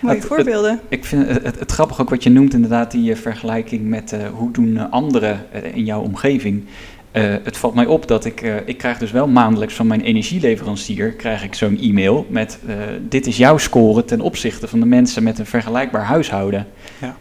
mooie 0.00 0.16
Het- 0.16 0.24
voorbeelden. 0.26 0.80
Ik 0.88 1.04
vind 1.04 1.28
het, 1.28 1.42
het, 1.44 1.58
het 1.58 1.72
grappig 1.72 2.00
ook 2.00 2.10
wat 2.10 2.22
je 2.22 2.30
noemt, 2.30 2.54
inderdaad, 2.54 2.90
die 2.90 3.12
eh, 3.12 3.18
vergelijking 3.18 3.88
met 3.88 4.12
eh, 4.12 4.20
hoe 4.34 4.50
doen 4.52 4.90
anderen 4.90 5.40
in 5.74 5.84
jouw 5.84 6.00
omgeving. 6.00 6.64
Eh, 7.10 7.22
het 7.42 7.56
valt 7.56 7.74
mij 7.74 7.86
op 7.86 8.08
dat 8.08 8.24
ik, 8.24 8.42
eh, 8.42 8.54
ik 8.64 8.78
krijg 8.78 8.98
dus 8.98 9.10
wel 9.10 9.28
maandelijks 9.28 9.74
van 9.74 9.86
mijn 9.86 10.00
energieleverancier, 10.00 11.12
krijg 11.12 11.44
ik 11.44 11.54
zo'n 11.54 11.78
e-mail 11.80 12.26
met 12.28 12.58
eh, 12.66 12.74
dit 13.08 13.26
is 13.26 13.36
jouw 13.36 13.58
score 13.58 14.04
ten 14.04 14.20
opzichte 14.20 14.68
van 14.68 14.80
de 14.80 14.86
mensen 14.86 15.22
met 15.22 15.38
een 15.38 15.46
vergelijkbaar 15.46 16.04
huishouden. 16.04 16.66
Ja. 17.00 17.16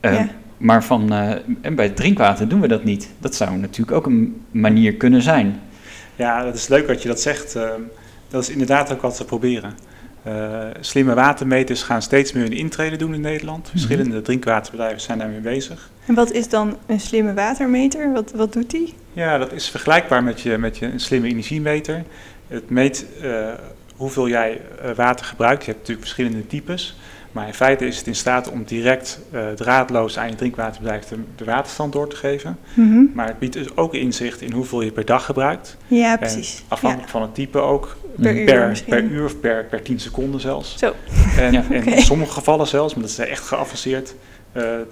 Eh, 0.00 0.12
Ja. 0.14 0.28
Maar 0.62 0.84
van, 0.84 1.12
eh, 1.12 1.30
en 1.60 1.74
bij 1.74 1.84
het 1.84 1.96
drinkwater 1.96 2.48
doen 2.48 2.60
we 2.60 2.68
dat 2.68 2.84
niet. 2.84 3.08
Dat 3.18 3.34
zou 3.34 3.56
natuurlijk 3.56 3.96
ook 3.96 4.06
een 4.06 4.44
manier 4.50 4.94
kunnen 4.94 5.22
zijn. 5.22 5.60
Ja, 6.16 6.44
dat 6.44 6.54
is 6.54 6.68
leuk 6.68 6.86
dat 6.86 7.02
je 7.02 7.08
dat 7.08 7.20
zegt. 7.20 7.56
Ehm, 7.56 7.80
dat 8.28 8.42
is 8.42 8.50
inderdaad 8.50 8.92
ook 8.92 9.02
wat 9.02 9.18
we 9.18 9.24
proberen. 9.24 9.74
Eh, 10.22 10.66
slimme 10.80 11.14
watermeters 11.14 11.82
gaan 11.82 12.02
steeds 12.02 12.32
meer 12.32 12.44
een 12.44 12.52
intrede 12.52 12.96
doen 12.96 13.14
in 13.14 13.20
Nederland. 13.20 13.68
Verschillende 13.70 14.22
drinkwaterbedrijven 14.22 15.00
zijn 15.00 15.18
daarmee 15.18 15.40
bezig. 15.40 15.90
En 16.06 16.14
wat 16.14 16.32
is 16.32 16.48
dan 16.48 16.76
een 16.86 17.00
slimme 17.00 17.34
watermeter? 17.34 18.12
Wat, 18.12 18.32
wat 18.34 18.52
doet 18.52 18.70
die? 18.70 18.94
Ja, 19.12 19.38
dat 19.38 19.52
is 19.52 19.68
vergelijkbaar 19.68 20.22
met 20.22 20.40
je, 20.40 20.58
met 20.58 20.78
je 20.78 20.86
een 20.86 21.00
slimme 21.00 21.28
energiemeter. 21.28 22.04
Het 22.48 22.70
meet 22.70 23.06
eh, 23.22 23.48
hoeveel 23.96 24.28
jij 24.28 24.60
eh, 24.82 24.90
water 24.94 25.26
gebruikt. 25.26 25.64
Je 25.64 25.70
hebt 25.70 25.78
natuurlijk 25.78 26.08
verschillende 26.08 26.46
types. 26.46 26.96
Maar 27.32 27.46
in 27.46 27.54
feite 27.54 27.86
is 27.86 27.96
het 27.96 28.06
in 28.06 28.14
staat 28.14 28.50
om 28.50 28.64
direct 28.64 29.20
eh, 29.30 29.48
draadloos 29.48 30.18
aan 30.18 30.28
je 30.28 30.34
drinkwaterbedrijf 30.34 31.04
de, 31.04 31.16
de 31.36 31.44
waterstand 31.44 31.92
door 31.92 32.08
te 32.08 32.16
geven. 32.16 32.58
Mhm. 32.74 33.02
Maar 33.14 33.26
het 33.26 33.38
biedt 33.38 33.52
dus 33.52 33.76
ook 33.76 33.94
inzicht 33.94 34.40
in 34.40 34.52
hoeveel 34.52 34.80
je 34.82 34.90
per 34.90 35.04
dag 35.04 35.24
gebruikt. 35.24 35.76
Ja, 35.86 36.12
En 36.12 36.18
precies. 36.18 36.62
afhankelijk 36.68 37.10
van 37.10 37.22
het 37.22 37.34
type 37.34 37.58
ook. 37.58 37.96
Per 38.20 38.36
uur 38.36 38.82
Per, 38.88 39.02
uur 39.02 39.24
of 39.24 39.40
per, 39.40 39.64
per 39.64 39.82
10 39.82 40.00
seconden 40.00 40.40
zelfs. 40.40 40.78
Zo. 40.78 40.92
En, 41.38 41.52
Ja. 41.52 41.62
in 41.70 42.02
sommige 42.02 42.32
gevallen 42.32 42.66
zelfs, 42.66 42.94
maar 42.94 43.02
dat 43.02 43.12
is 43.12 43.18
echt 43.18 43.44
geavanceerd, 43.46 44.14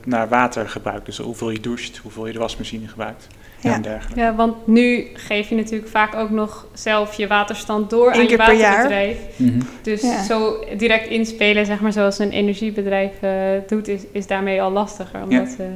naar 0.05 0.29
watergebruik. 0.29 1.05
Dus 1.05 1.19
hoeveel 1.19 1.51
je 1.51 1.61
doucht, 1.61 1.97
hoeveel 2.03 2.27
je 2.27 2.33
de 2.33 2.39
wasmachine 2.39 2.89
gebruikt 2.89 3.27
Ja. 3.61 3.73
en 3.75 3.83
dergelijke. 3.83 4.21
Ja, 4.21 4.35
want 4.35 4.67
nu 4.67 5.07
geef 5.15 5.49
je 5.49 5.55
natuurlijk 5.55 5.91
vaak 5.91 6.15
ook 6.15 6.31
nog 6.31 6.67
zelf 6.73 7.15
je 7.15 7.27
waterstand 7.27 7.91
door 7.91 8.07
Eén 8.07 8.13
aan 8.15 8.21
je 8.21 8.27
keer 8.27 8.37
per 8.37 8.55
jaar. 8.55 8.71
waterbedrijf. 8.73 9.17
Mhm. 9.37 9.61
Dus 9.83 10.01
Ja. 10.01 10.23
zo 10.23 10.65
direct 10.77 11.09
inspelen, 11.09 11.67
zeg 11.67 11.81
maar, 11.81 11.93
zoals 11.93 12.19
een 12.19 12.31
energiebedrijf 12.31 13.13
eh, 13.21 13.31
doet, 13.69 13.89
is, 13.89 14.01
is 14.13 14.27
daarmee 14.27 14.63
al 14.63 14.71
lastiger. 14.71 15.23
Omdat, 15.23 15.49
eh, 15.59 15.67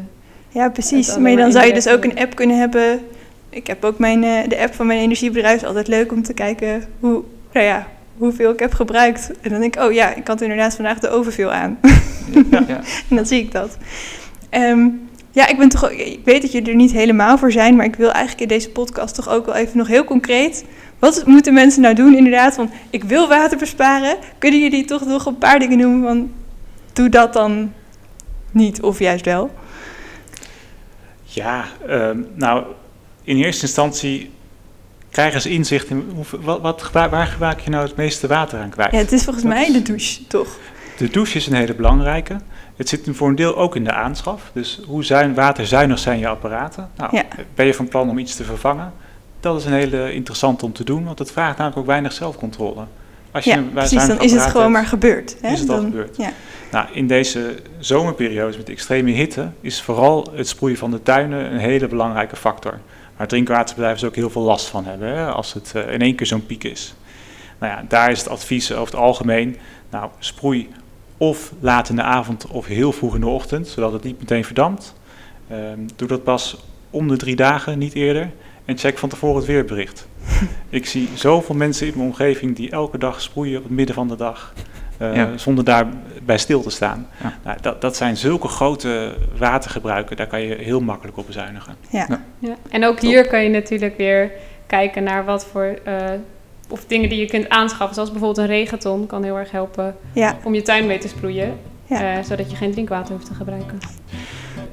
Ja, 0.48 0.68
precies. 0.70 1.16
Maar 1.16 1.36
dan 1.36 1.52
zou 1.52 1.66
je 1.66 1.72
dus 1.72 1.88
ook 1.88 2.04
een 2.04 2.18
app 2.18 2.34
kunnen 2.34 2.58
hebben. 2.58 3.00
Ik 3.50 3.66
heb 3.66 3.84
ook 3.84 3.98
mijn, 3.98 4.24
eh, 4.24 4.48
de 4.48 4.58
app 4.58 4.74
van 4.74 4.86
mijn 4.86 5.00
energiebedrijf. 5.00 5.56
is 5.60 5.66
altijd 5.66 5.88
leuk 5.88 6.12
om 6.12 6.22
te 6.22 6.34
kijken 6.34 6.84
hoe, 7.00 7.22
nou 7.52 7.66
ja, 7.66 7.86
hoeveel 8.16 8.52
ik 8.52 8.58
heb 8.58 8.72
gebruikt. 8.72 9.30
En 9.40 9.50
dan 9.50 9.60
denk 9.60 9.76
ik, 9.76 9.82
oh 9.82 9.92
ja, 9.92 10.14
ik 10.14 10.26
had 10.26 10.40
inderdaad 10.40 10.74
vandaag 10.74 10.98
de 10.98 11.08
overveel 11.08 11.52
aan. 11.52 11.78
Ja. 12.50 12.64
Ja. 12.68 12.80
en 13.10 13.16
dan 13.16 13.26
zie 13.26 13.40
ik 13.40 13.52
dat. 13.52 13.76
Ehm, 14.50 14.88
ja, 15.30 15.46
ik 15.46 15.58
ben 15.58 15.68
toch 15.68 15.90
ik 15.90 16.20
weet 16.24 16.42
dat 16.42 16.52
jullie 16.52 16.68
er 16.70 16.76
niet 16.76 16.92
helemaal 16.92 17.38
voor 17.38 17.52
zijn, 17.52 17.76
maar 17.76 17.86
ik 17.86 17.96
wil 17.96 18.10
eigenlijk 18.10 18.40
in 18.40 18.48
deze 18.48 18.70
podcast 18.70 19.14
toch 19.14 19.28
ook 19.28 19.46
wel 19.46 19.54
even 19.54 19.78
nog 19.78 19.88
heel 19.88 20.04
concreet. 20.04 20.64
Wat 20.98 21.26
moeten 21.26 21.54
mensen 21.54 21.82
nou 21.82 21.94
doen 21.94 22.16
inderdaad? 22.16 22.54
Van, 22.54 22.70
ik 22.90 23.04
wil 23.04 23.28
water 23.28 23.58
besparen. 23.58 24.16
Kunnen 24.38 24.60
jullie 24.60 24.84
toch 24.84 25.06
nog 25.06 25.26
een 25.26 25.38
paar 25.38 25.58
dingen 25.58 25.78
noemen 25.78 26.08
van, 26.08 26.32
doe 26.92 27.08
dat 27.08 27.32
dan 27.32 27.72
niet 28.50 28.82
of 28.82 28.98
juist 28.98 29.24
wel? 29.24 29.50
Ja, 31.22 31.64
ehm, 31.88 32.18
nou, 32.34 32.64
in 33.24 33.36
eerste 33.36 33.66
instantie 33.66 34.30
krijgen 35.14 35.40
ze 35.40 35.50
inzicht 35.50 35.90
in 35.90 36.24
wat, 36.40 36.60
wat, 36.60 36.90
waar 36.92 37.26
gebruik 37.26 37.60
je 37.60 37.70
nou 37.70 37.86
het 37.86 37.96
meeste 37.96 38.26
water 38.26 38.58
aan 38.58 38.70
kwijt. 38.70 38.92
Ja, 38.92 38.98
het 38.98 39.12
is 39.12 39.24
volgens 39.24 39.44
Dat 39.44 39.54
mij 39.54 39.72
de 39.72 39.82
douche, 39.82 40.26
toch? 40.26 40.58
De 40.96 41.08
douche 41.08 41.36
is 41.36 41.46
een 41.46 41.54
hele 41.54 41.74
belangrijke. 41.74 42.36
Het 42.76 42.88
zit 42.88 43.08
voor 43.12 43.28
een 43.28 43.34
deel 43.34 43.56
ook 43.56 43.76
in 43.76 43.84
de 43.84 43.92
aanschaf. 43.92 44.50
Dus 44.52 44.80
hoe 44.86 45.04
zuin, 45.04 45.34
waterzuinig 45.34 45.98
zijn 45.98 46.18
je 46.18 46.28
apparaten? 46.28 46.90
Nou, 46.96 47.16
Ja. 47.16 47.22
Ben 47.54 47.66
je 47.66 47.74
van 47.74 47.88
plan 47.88 48.10
om 48.10 48.18
iets 48.18 48.36
te 48.36 48.44
vervangen? 48.44 48.92
Dat 49.40 49.58
is 49.58 49.64
een 49.64 49.72
hele 49.72 50.12
interessante 50.12 50.64
om 50.64 50.72
te 50.72 50.84
doen, 50.84 51.04
want 51.04 51.18
het 51.18 51.32
vraagt 51.32 51.56
namelijk 51.56 51.80
ook 51.80 51.86
weinig 51.86 52.12
zelfcontrole. 52.12 52.84
Als 53.30 53.44
je 53.44 53.50
Ja, 53.50 53.62
precies. 53.72 54.06
Dan 54.06 54.20
is 54.20 54.32
het 54.32 54.42
gewoon 54.42 54.60
hebt, 54.62 54.72
maar 54.72 54.86
gebeurd. 54.86 55.36
Hè? 55.40 55.52
is 55.52 55.60
het 55.60 55.68
al 55.68 55.80
gebeurd. 55.80 56.16
Ja. 56.16 56.30
Nou, 56.70 56.86
in 56.92 57.06
deze 57.06 57.54
zomerperiodes 57.78 58.56
met 58.56 58.68
extreme 58.68 59.10
hitte 59.10 59.50
is 59.60 59.82
vooral 59.82 60.32
het 60.34 60.48
sproeien 60.48 60.76
van 60.78 60.90
de 60.90 61.02
tuinen 61.02 61.52
een 61.52 61.58
hele 61.58 61.86
belangrijke 61.86 62.36
factor. 62.36 62.78
Waar 63.16 63.26
drinkwaterbedrijven 63.26 64.00
dus 64.00 64.08
ook 64.08 64.16
heel 64.16 64.30
veel 64.30 64.42
last 64.42 64.66
van 64.66 64.84
hebben 64.84 65.08
hè, 65.08 65.26
als 65.26 65.52
het 65.52 65.72
eh, 65.74 65.92
in 65.92 66.00
één 66.00 66.14
keer 66.14 66.26
zo'n 66.26 66.46
piek 66.46 66.64
is. 66.64 66.94
Nou 67.58 67.72
ja, 67.72 67.84
daar 67.88 68.10
is 68.10 68.18
het 68.18 68.28
advies 68.28 68.72
over 68.72 68.84
het 68.84 69.02
algemeen, 69.02 69.56
nou, 69.90 70.10
sproei 70.18 70.68
of 71.16 71.52
laat 71.60 71.88
in 71.88 71.96
de 71.96 72.02
avond 72.02 72.46
of 72.46 72.66
heel 72.66 72.92
vroeg 72.92 73.14
in 73.14 73.20
de 73.20 73.26
ochtend, 73.26 73.68
zodat 73.68 73.92
het 73.92 74.02
niet 74.02 74.18
meteen 74.18 74.44
verdampt. 74.44 74.94
Ehm, 75.48 75.78
doe 75.96 76.08
dat 76.08 76.24
pas 76.24 76.56
om 76.90 77.08
de 77.08 77.16
drie 77.16 77.36
dagen, 77.36 77.78
niet 77.78 77.94
eerder. 77.94 78.30
En 78.64 78.78
check 78.78 78.98
van 78.98 79.08
tevoren 79.08 79.36
het 79.36 79.46
weerbericht. 79.46 80.08
Ik 80.68 80.86
zie 80.86 81.08
zoveel 81.14 81.54
mensen 81.54 81.86
in 81.86 81.92
mijn 81.96 82.08
omgeving 82.08 82.56
die 82.56 82.70
elke 82.70 82.98
dag 82.98 83.20
sproeien 83.20 83.56
op 83.56 83.62
het 83.62 83.72
midden 83.72 83.94
van 83.94 84.08
de 84.08 84.16
dag. 84.16 84.52
Eh, 84.98 85.16
Ja. 85.16 85.36
Zonder 85.36 85.64
daarbij 85.64 86.38
stil 86.38 86.62
te 86.62 86.70
staan. 86.70 87.06
Ja. 87.22 87.32
Nou, 87.44 87.58
dat, 87.60 87.80
dat 87.80 87.96
zijn 87.96 88.16
zulke 88.16 88.48
grote 88.48 89.14
watergebruiken, 89.38 90.16
daar 90.16 90.26
kan 90.26 90.40
je 90.40 90.54
heel 90.54 90.80
makkelijk 90.80 91.16
op 91.16 91.26
bezuinigen. 91.26 91.74
Ja. 91.90 92.06
Ja. 92.38 92.54
En 92.70 92.84
ook 92.84 93.00
hier 93.00 93.28
kan 93.28 93.42
je 93.42 93.48
natuurlijk 93.48 93.96
weer 93.96 94.30
kijken 94.66 95.02
naar 95.02 95.24
wat 95.24 95.46
voor... 95.46 95.78
eh, 95.84 95.94
of 96.68 96.84
dingen 96.86 97.08
die 97.08 97.18
je 97.20 97.26
kunt 97.26 97.48
aanschaffen, 97.48 97.94
zoals 97.94 98.10
bijvoorbeeld 98.10 98.38
een 98.48 98.54
regenton, 98.54 99.06
kan 99.06 99.22
heel 99.22 99.36
erg 99.38 99.50
helpen 99.50 99.96
Ja. 100.12 100.36
om 100.44 100.54
je 100.54 100.62
tuin 100.62 100.86
mee 100.86 100.98
te 100.98 101.08
sproeien, 101.08 101.58
Ja. 101.86 102.16
eh, 102.16 102.22
zodat 102.24 102.50
je 102.50 102.56
geen 102.56 102.70
drinkwater 102.72 103.14
hoeft 103.14 103.26
te 103.26 103.34
gebruiken. 103.34 103.78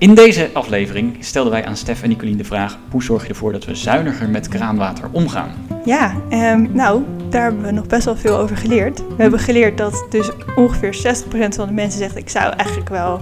In 0.02 0.16
deze 0.16 0.50
aflevering 0.54 1.16
stelden 1.20 1.52
wij 1.52 1.66
aan 1.66 1.76
Stef 1.76 2.04
en 2.04 2.10
Nicolien 2.10 2.38
de 2.38 2.44
vraag: 2.44 2.78
hoe 2.92 3.04
zorg 3.04 3.24
je 3.24 3.30
ervoor 3.30 3.52
dat 3.52 3.66
we 3.66 3.76
zuiniger 3.76 4.30
met 4.30 4.48
kraanwater 4.48 5.10
omgaan? 5.12 5.50
Ja, 5.86 6.16
ehm, 6.30 6.68
nou, 6.72 7.04
daar 7.30 7.44
hebben 7.44 7.62
we 7.62 7.72
nog 7.72 7.88
best 7.88 8.06
wel 8.06 8.16
veel 8.16 8.38
over 8.38 8.58
geleerd. 8.58 9.00
We 9.00 9.22
hebben 9.22 9.40
geleerd 9.40 9.78
dat 9.78 10.06
dus 10.10 10.30
ongeveer 10.56 10.94
60% 10.94 11.56
van 11.56 11.68
de 11.68 11.74
mensen 11.74 12.00
zegt... 12.00 12.18
ik 12.18 12.30
zou 12.30 12.54
eigenlijk 12.56 12.90
wel... 12.90 13.22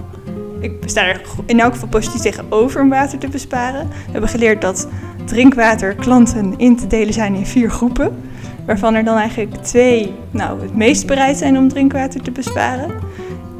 Ik 0.60 0.72
sta 0.84 1.06
er 1.06 1.20
in 1.46 1.60
elk 1.60 1.72
geval 1.72 1.88
positief 1.88 2.20
tegenover 2.20 2.80
om 2.80 2.88
water 2.88 3.18
te 3.18 3.28
besparen. 3.28 3.88
We 3.88 4.12
hebben 4.12 4.30
geleerd 4.30 4.60
dat 4.60 4.88
drinkwaterklanten 5.24 6.54
in 6.56 6.76
te 6.76 6.86
delen 6.86 7.14
zijn 7.14 7.34
in 7.34 7.46
vier 7.46 7.70
groepen. 7.70 8.16
Waarvan 8.66 8.94
er 8.94 9.04
dan 9.04 9.16
eigenlijk 9.16 9.54
twee 9.54 10.14
nou, 10.30 10.62
het 10.62 10.76
meest 10.76 11.06
bereid 11.06 11.36
zijn 11.36 11.58
om 11.58 11.68
drinkwater 11.68 12.22
te 12.22 12.30
besparen. 12.30 12.90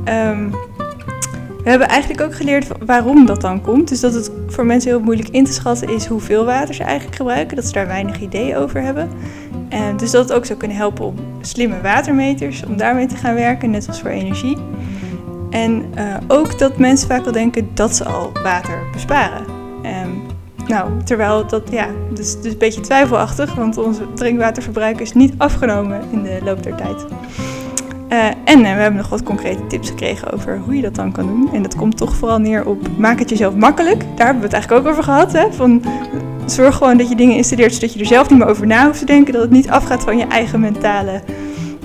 Ehm, 0.05 0.49
we 1.63 1.71
hebben 1.71 1.89
eigenlijk 1.89 2.21
ook 2.21 2.35
geleerd 2.35 2.69
wa- 2.69 2.77
waarom 2.87 3.27
dat 3.27 3.41
dan 3.41 3.61
komt. 3.61 3.89
Dus 3.89 4.01
dat 4.01 4.15
het 4.15 4.31
voor 4.47 4.67
mensen 4.67 4.91
heel 4.91 5.01
moeilijk 5.01 5.29
in 5.29 5.45
te 5.45 5.53
schatten 5.53 5.89
is 5.89 6.07
hoeveel 6.07 6.45
water 6.45 6.75
ze 6.75 6.83
eigenlijk 6.83 7.17
gebruiken. 7.17 7.57
Dat 7.57 7.67
ze 7.67 7.73
daar 7.73 7.87
weinig 7.87 8.21
idee 8.21 8.57
over 8.57 8.83
hebben. 8.83 9.09
En 9.69 9.97
dus 9.97 10.11
dat 10.11 10.29
het 10.29 10.33
ook 10.33 10.47
zou 10.47 10.59
kunnen 10.59 10.77
helpen 10.77 11.05
om 11.05 11.15
slimme 11.41 11.81
watermeters, 11.83 12.65
om 12.67 12.77
daarmee 12.77 13.07
te 13.07 13.17
gaan 13.17 13.35
werken, 13.35 13.71
net 13.71 13.89
als 13.89 14.01
voor 14.01 14.11
energie. 14.11 14.57
En 15.51 15.85
eh, 15.95 16.05
ook 16.29 16.59
dat 16.59 16.79
mensen 16.79 17.09
vaak 17.09 17.27
al 17.27 17.33
denken 17.33 17.69
dat 17.75 17.97
ze 17.97 18.05
al 18.05 18.33
water 18.43 18.79
besparen. 18.93 19.59
Nou, 20.67 20.91
terwijl 21.05 21.47
dat, 21.47 21.63
ja, 21.71 21.87
dus, 22.15 22.41
dus 22.41 22.53
een 22.53 22.59
beetje 22.59 22.81
twijfelachtig, 22.81 23.55
want 23.55 23.77
ons 23.79 23.99
drinkwaterverbruik 24.15 25.01
is 25.01 25.13
niet 25.13 25.35
afgenomen 25.37 26.01
in 26.11 26.23
de 26.23 26.39
loop 26.45 26.63
der 26.63 26.75
tijd. 26.77 27.07
Eh, 28.11 28.27
en 28.27 28.65
eh, 28.65 28.75
we 28.75 28.81
hebben 28.81 28.97
nog 28.97 29.09
wat 29.09 29.23
concrete 29.23 29.67
tips 29.67 29.89
gekregen 29.89 30.33
over 30.33 30.59
hoe 30.59 30.77
je 30.77 30.83
dat 30.83 30.95
dan 30.95 31.13
kan 31.13 31.27
doen. 31.27 31.51
En 31.53 31.63
dat 31.63 31.77
komt 31.77 31.97
toch 31.97 32.17
vooral 32.17 32.39
neer 32.39 32.67
op 32.67 32.99
maak 32.99 33.19
het 33.19 33.31
jezelf 33.31 33.55
makkelijk. 33.55 34.01
Daar 34.01 34.27
hebben 34.27 34.37
we 34.37 34.45
het 34.45 34.53
eigenlijk 34.53 34.83
ook 34.83 34.91
over 34.91 35.05
gehad. 35.05 35.33
Hè? 35.33 35.53
Van, 35.53 35.83
zorg 36.47 36.77
gewoon 36.77 36.97
dat 36.97 37.09
je 37.09 37.15
dingen 37.15 37.37
installeert 37.37 37.75
zodat 37.75 37.93
je 37.93 38.01
er 38.01 38.07
zelf 38.07 38.31
niet 38.31 38.39
meer 38.39 38.49
over 38.49 38.67
na 38.67 38.87
hoeft 38.87 38.99
te 38.99 39.05
denken. 39.05 39.33
Dat 39.33 39.43
het 39.43 39.51
niet 39.51 39.69
afgaat 39.69 40.03
van 40.03 40.19
je 40.19 40.25
eigen 40.25 40.61
mentale 40.61 41.23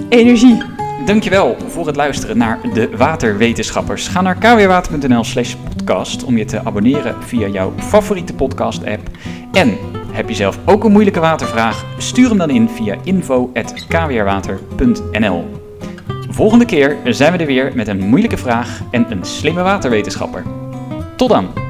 energie. 0.09 0.57
Dankjewel 1.05 1.55
voor 1.67 1.88
het 1.88 1.95
luisteren 1.95 2.38
naar 2.38 2.59
de 2.73 2.89
Waterwetenschappers. 2.97 4.07
Ga 4.07 4.21
naar 4.21 4.35
kwwater.nl 4.35 5.23
slash 5.23 5.53
podcast 5.53 6.23
om 6.23 6.38
je 6.38 6.45
te 6.45 6.59
abonneren 6.63 7.23
via 7.23 7.47
jouw 7.47 7.73
favoriete 7.77 8.33
podcast 8.33 8.85
app. 8.85 9.09
En 9.51 9.77
heb 10.11 10.29
je 10.29 10.35
zelf 10.35 10.59
ook 10.65 10.83
een 10.83 10.91
moeilijke 10.91 11.19
watervraag? 11.19 11.85
Stuur 11.97 12.29
hem 12.29 12.38
dan 12.38 12.49
in 12.49 12.69
via 12.69 12.95
info.kwrwater.nl 13.03 15.64
Volgende 16.29 16.65
keer 16.65 16.97
zijn 17.03 17.31
we 17.31 17.38
er 17.38 17.45
weer 17.45 17.71
met 17.75 17.88
een 17.88 17.99
moeilijke 17.99 18.38
vraag 18.38 18.81
en 18.91 19.11
een 19.11 19.25
slimme 19.25 19.61
waterwetenschapper. 19.61 20.43
Tot 21.15 21.29
dan! 21.29 21.64